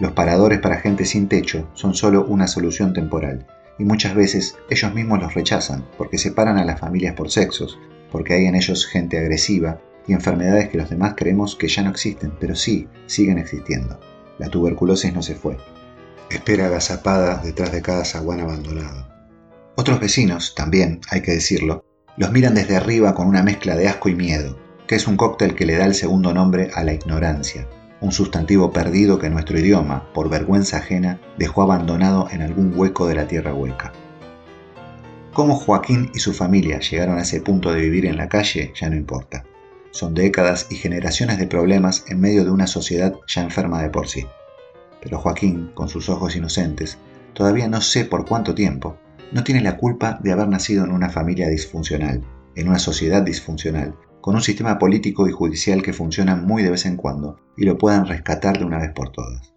Los 0.00 0.12
paradores 0.12 0.58
para 0.58 0.78
gente 0.78 1.04
sin 1.04 1.28
techo 1.28 1.68
son 1.74 1.94
solo 1.94 2.24
una 2.24 2.46
solución 2.46 2.92
temporal 2.92 3.46
y 3.78 3.84
muchas 3.84 4.14
veces 4.14 4.56
ellos 4.70 4.94
mismos 4.94 5.20
los 5.20 5.34
rechazan 5.34 5.86
porque 5.96 6.18
separan 6.18 6.58
a 6.58 6.64
las 6.64 6.80
familias 6.80 7.14
por 7.14 7.30
sexos, 7.30 7.78
porque 8.10 8.34
hay 8.34 8.46
en 8.46 8.54
ellos 8.54 8.86
gente 8.86 9.18
agresiva 9.18 9.80
y 10.06 10.12
enfermedades 10.12 10.68
que 10.68 10.78
los 10.78 10.90
demás 10.90 11.14
creemos 11.16 11.56
que 11.56 11.68
ya 11.68 11.82
no 11.82 11.90
existen, 11.90 12.32
pero 12.40 12.54
sí 12.56 12.88
siguen 13.06 13.38
existiendo. 13.38 14.00
La 14.38 14.48
tuberculosis 14.48 15.12
no 15.12 15.22
se 15.22 15.34
fue, 15.34 15.56
espera 16.30 16.66
agazapada 16.66 17.40
detrás 17.42 17.72
de 17.72 17.82
cada 17.82 18.04
zaguán 18.04 18.40
abandonado. 18.40 19.08
Otros 19.76 20.00
vecinos, 20.00 20.54
también 20.54 21.00
hay 21.10 21.22
que 21.22 21.32
decirlo, 21.32 21.84
los 22.16 22.32
miran 22.32 22.54
desde 22.54 22.76
arriba 22.76 23.14
con 23.14 23.26
una 23.26 23.42
mezcla 23.42 23.76
de 23.76 23.88
asco 23.88 24.08
y 24.08 24.14
miedo, 24.14 24.58
que 24.86 24.96
es 24.96 25.06
un 25.06 25.16
cóctel 25.16 25.54
que 25.54 25.66
le 25.66 25.76
da 25.76 25.86
el 25.86 25.94
segundo 25.94 26.32
nombre 26.32 26.70
a 26.74 26.84
la 26.84 26.92
ignorancia, 26.92 27.68
un 28.00 28.12
sustantivo 28.12 28.72
perdido 28.72 29.18
que 29.18 29.30
nuestro 29.30 29.58
idioma, 29.58 30.12
por 30.12 30.28
vergüenza 30.28 30.78
ajena, 30.78 31.20
dejó 31.38 31.62
abandonado 31.62 32.28
en 32.30 32.42
algún 32.42 32.72
hueco 32.76 33.06
de 33.06 33.14
la 33.14 33.28
tierra 33.28 33.54
hueca. 33.54 33.92
Cómo 35.32 35.54
Joaquín 35.54 36.10
y 36.14 36.18
su 36.18 36.34
familia 36.34 36.80
llegaron 36.80 37.18
a 37.18 37.22
ese 37.22 37.40
punto 37.40 37.72
de 37.72 37.80
vivir 37.80 38.04
en 38.04 38.16
la 38.16 38.28
calle 38.28 38.72
ya 38.78 38.90
no 38.90 38.96
importa. 38.96 39.44
Son 39.92 40.14
décadas 40.14 40.66
y 40.68 40.74
generaciones 40.74 41.38
de 41.38 41.46
problemas 41.46 42.04
en 42.08 42.20
medio 42.20 42.44
de 42.44 42.50
una 42.50 42.66
sociedad 42.66 43.14
ya 43.26 43.42
enferma 43.42 43.82
de 43.82 43.88
por 43.88 44.08
sí. 44.08 44.26
Pero 45.00 45.18
Joaquín, 45.18 45.70
con 45.74 45.88
sus 45.88 46.08
ojos 46.08 46.36
inocentes, 46.36 46.98
todavía 47.34 47.68
no 47.68 47.80
sé 47.80 48.04
por 48.04 48.26
cuánto 48.26 48.54
tiempo, 48.54 48.98
no 49.32 49.44
tiene 49.44 49.62
la 49.62 49.76
culpa 49.76 50.18
de 50.22 50.32
haber 50.32 50.48
nacido 50.48 50.84
en 50.84 50.92
una 50.92 51.08
familia 51.08 51.48
disfuncional, 51.48 52.22
en 52.54 52.68
una 52.68 52.78
sociedad 52.78 53.22
disfuncional, 53.22 53.94
con 54.22 54.36
un 54.36 54.40
sistema 54.40 54.78
político 54.78 55.28
y 55.28 55.32
judicial 55.32 55.82
que 55.82 55.92
funcionan 55.92 56.46
muy 56.46 56.62
de 56.62 56.70
vez 56.70 56.86
en 56.86 56.96
cuando 56.96 57.40
y 57.56 57.64
lo 57.64 57.76
puedan 57.76 58.06
rescatar 58.06 58.56
de 58.56 58.64
una 58.64 58.78
vez 58.78 58.92
por 58.92 59.10
todas. 59.10 59.52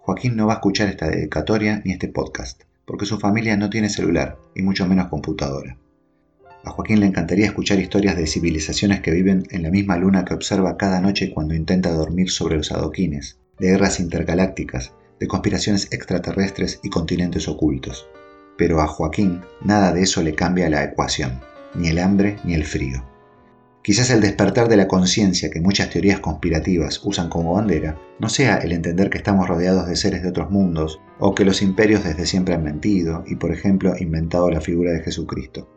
Joaquín 0.00 0.34
no 0.34 0.48
va 0.48 0.54
a 0.54 0.56
escuchar 0.56 0.88
esta 0.88 1.08
dedicatoria 1.08 1.80
ni 1.84 1.92
este 1.92 2.08
podcast, 2.08 2.64
porque 2.84 3.06
su 3.06 3.20
familia 3.20 3.56
no 3.56 3.70
tiene 3.70 3.88
celular 3.88 4.36
y 4.52 4.62
mucho 4.62 4.84
menos 4.88 5.06
computadora. 5.06 5.78
A 6.64 6.70
Joaquín 6.70 6.98
le 6.98 7.06
encantaría 7.06 7.46
escuchar 7.46 7.78
historias 7.78 8.16
de 8.16 8.26
civilizaciones 8.26 9.00
que 9.00 9.12
viven 9.12 9.44
en 9.50 9.62
la 9.62 9.70
misma 9.70 9.96
luna 9.96 10.24
que 10.24 10.34
observa 10.34 10.76
cada 10.76 11.00
noche 11.00 11.32
cuando 11.32 11.54
intenta 11.54 11.92
dormir 11.92 12.30
sobre 12.30 12.56
los 12.56 12.72
adoquines, 12.72 13.38
de 13.60 13.68
guerras 13.68 14.00
intergalácticas, 14.00 14.92
de 15.20 15.28
conspiraciones 15.28 15.92
extraterrestres 15.92 16.80
y 16.82 16.90
continentes 16.90 17.46
ocultos. 17.46 18.08
Pero 18.58 18.80
a 18.80 18.88
Joaquín 18.88 19.42
nada 19.64 19.92
de 19.92 20.02
eso 20.02 20.20
le 20.20 20.34
cambia 20.34 20.68
la 20.68 20.82
ecuación, 20.82 21.40
ni 21.76 21.90
el 21.90 22.00
hambre 22.00 22.38
ni 22.42 22.54
el 22.54 22.64
frío. 22.64 23.13
Quizás 23.84 24.08
el 24.08 24.22
despertar 24.22 24.68
de 24.68 24.78
la 24.78 24.88
conciencia 24.88 25.50
que 25.50 25.60
muchas 25.60 25.90
teorías 25.90 26.18
conspirativas 26.18 27.02
usan 27.04 27.28
como 27.28 27.52
bandera 27.52 28.00
no 28.18 28.30
sea 28.30 28.56
el 28.56 28.72
entender 28.72 29.10
que 29.10 29.18
estamos 29.18 29.46
rodeados 29.46 29.86
de 29.86 29.94
seres 29.94 30.22
de 30.22 30.30
otros 30.30 30.50
mundos 30.50 31.02
o 31.18 31.34
que 31.34 31.44
los 31.44 31.60
imperios 31.60 32.02
desde 32.02 32.24
siempre 32.24 32.54
han 32.54 32.64
mentido 32.64 33.24
y 33.26 33.34
por 33.34 33.52
ejemplo 33.52 33.92
inventado 33.98 34.50
la 34.50 34.62
figura 34.62 34.92
de 34.92 35.02
Jesucristo. 35.02 35.68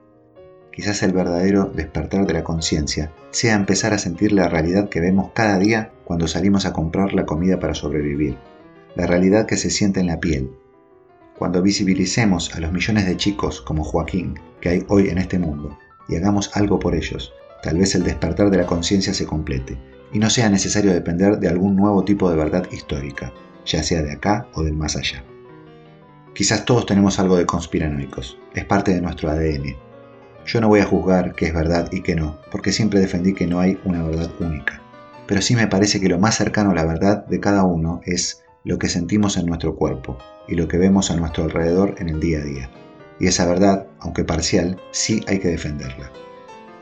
Quizás 0.72 1.04
el 1.04 1.12
verdadero 1.12 1.66
despertar 1.66 2.26
de 2.26 2.32
la 2.32 2.46
conciencia 2.46 3.12
sea 3.32 3.56
empezar 3.56 3.94
a 3.94 3.98
sentir 3.98 4.32
la 4.32 4.48
realidad 4.48 4.88
que 4.88 5.02
vemos 5.02 5.32
cada 5.34 5.60
día 5.60 5.92
cuando 6.06 6.30
salimos 6.30 6.66
a 6.66 6.72
comprar 6.72 7.14
la 7.14 7.26
comida 7.26 7.60
para 7.60 7.74
sobrevivir, 7.74 8.38
la 8.96 9.06
realidad 9.06 9.46
que 9.46 9.58
se 9.58 9.70
siente 9.70 10.00
en 10.00 10.08
la 10.08 10.22
piel. 10.22 10.50
Cuando 11.38 11.62
visibilicemos 11.62 12.56
a 12.56 12.62
los 12.62 12.72
millones 12.72 13.06
de 13.06 13.18
chicos 13.18 13.60
como 13.60 13.84
Joaquín 13.84 14.36
que 14.62 14.70
hay 14.70 14.86
hoy 14.88 15.10
en 15.10 15.18
este 15.18 15.40
mundo 15.40 15.78
y 16.08 16.16
hagamos 16.16 16.56
algo 16.56 16.80
por 16.80 16.96
ellos, 16.96 17.34
tal 17.64 17.78
vez 17.78 17.96
el 17.96 18.04
despertar 18.04 18.50
de 18.50 18.58
la 18.58 18.66
conciencia 18.66 19.14
se 19.14 19.26
complete 19.26 19.78
y 20.12 20.20
no 20.20 20.30
sea 20.30 20.50
necesario 20.50 20.94
depender 20.94 21.40
de 21.40 21.50
algún 21.50 21.76
nuevo 21.76 22.04
tipo 22.04 22.30
de 22.30 22.38
verdad 22.38 22.68
histórica, 22.72 23.34
ya 23.66 23.84
sea 23.84 24.02
de 24.02 24.14
acá 24.14 24.48
o 24.54 24.64
del 24.64 24.74
más 24.74 24.96
allá. 24.96 25.24
Quizás 26.34 26.66
todos 26.66 26.86
tenemos 26.86 27.20
algo 27.20 27.38
de 27.38 27.46
conspiranoicos, 27.46 28.38
es 28.54 28.66
parte 28.66 28.94
de 28.94 29.02
nuestro 29.02 29.30
ADN. 29.30 29.76
Yo 30.46 30.62
no 30.62 30.68
voy 30.68 30.80
a 30.80 30.86
juzgar 30.86 31.34
qué 31.34 31.48
es 31.48 31.54
verdad 31.54 31.90
y 31.92 32.02
qué 32.02 32.16
no, 32.16 32.40
porque 32.52 32.72
siempre 32.72 33.00
defendí 33.00 33.34
que 33.34 33.48
no 33.48 33.60
hay 33.60 33.80
una 33.84 34.04
verdad 34.04 34.30
única. 34.40 34.82
Pero 35.28 35.42
sí 35.42 35.56
me 35.56 35.68
parece 35.68 36.00
que 36.00 36.08
lo 36.08 36.20
más 36.20 36.36
cercano 36.36 36.72
a 36.72 36.76
la 36.76 36.86
verdad 36.86 37.26
de 37.26 37.40
cada 37.40 37.64
uno 37.64 38.02
es 38.06 38.44
lo 38.64 38.78
que 38.78 38.88
sentimos 38.88 39.36
en 39.36 39.46
nuestro 39.46 39.76
cuerpo 39.76 40.18
y 40.48 40.56
lo 40.56 40.68
que 40.68 40.78
vemos 40.78 41.12
a 41.12 41.16
nuestro 41.16 41.44
alrededor 41.44 41.96
en 41.98 42.10
el 42.10 42.20
día 42.20 42.40
a 42.40 42.44
día. 42.44 42.70
Y 43.20 43.28
esa 43.28 43.46
verdad, 43.46 43.88
aunque 44.00 44.24
parcial, 44.24 44.80
sí 44.92 45.24
hay 45.28 45.40
que 45.40 45.50
defenderla. 45.50 46.12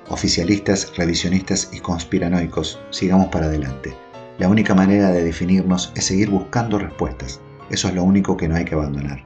Oficialistas, 0.09 0.95
revisionistas 0.95 1.69
y 1.73 1.79
conspiranoicos, 1.79 2.79
sigamos 2.91 3.27
para 3.27 3.47
adelante. 3.47 3.95
La 4.37 4.47
única 4.47 4.75
manera 4.75 5.11
de 5.11 5.23
definirnos 5.23 5.91
es 5.95 6.05
seguir 6.05 6.29
buscando 6.29 6.77
respuestas. 6.77 7.41
Eso 7.69 7.87
es 7.87 7.95
lo 7.95 8.03
único 8.03 8.37
que 8.37 8.47
no 8.47 8.55
hay 8.55 8.65
que 8.65 8.75
abandonar. 8.75 9.25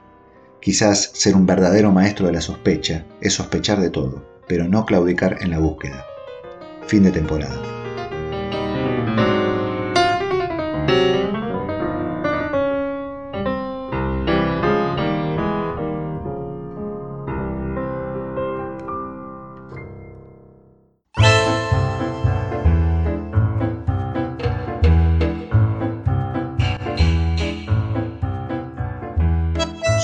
Quizás 0.60 1.10
ser 1.14 1.36
un 1.36 1.46
verdadero 1.46 1.92
maestro 1.92 2.26
de 2.26 2.32
la 2.32 2.40
sospecha 2.40 3.04
es 3.20 3.34
sospechar 3.34 3.80
de 3.80 3.90
todo, 3.90 4.24
pero 4.46 4.68
no 4.68 4.86
claudicar 4.86 5.38
en 5.40 5.50
la 5.50 5.58
búsqueda. 5.58 6.04
Fin 6.86 7.02
de 7.02 7.10
temporada. 7.10 7.79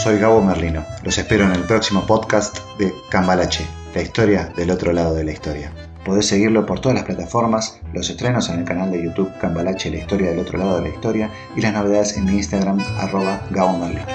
Soy 0.06 0.20
Gabo 0.20 0.40
Merlino. 0.40 0.84
Los 1.02 1.18
espero 1.18 1.46
en 1.46 1.50
el 1.50 1.64
próximo 1.64 2.06
podcast 2.06 2.58
de 2.78 2.94
Cambalache, 3.10 3.66
la 3.92 4.02
historia 4.02 4.52
del 4.56 4.70
otro 4.70 4.92
lado 4.92 5.12
de 5.16 5.24
la 5.24 5.32
historia. 5.32 5.72
Podés 6.04 6.28
seguirlo 6.28 6.64
por 6.64 6.78
todas 6.78 6.94
las 6.94 7.04
plataformas, 7.04 7.80
los 7.92 8.08
estrenos 8.08 8.48
en 8.48 8.60
el 8.60 8.64
canal 8.64 8.92
de 8.92 9.02
YouTube 9.02 9.36
Cambalache, 9.40 9.90
la 9.90 9.96
historia 9.96 10.30
del 10.30 10.38
otro 10.38 10.58
lado 10.58 10.76
de 10.76 10.82
la 10.82 10.94
historia 10.94 11.30
y 11.56 11.60
las 11.60 11.72
novedades 11.72 12.16
en 12.16 12.26
mi 12.26 12.34
Instagram 12.34 12.78
arroba 13.00 13.40
Gabo 13.50 13.78
Merlino. 13.78 14.06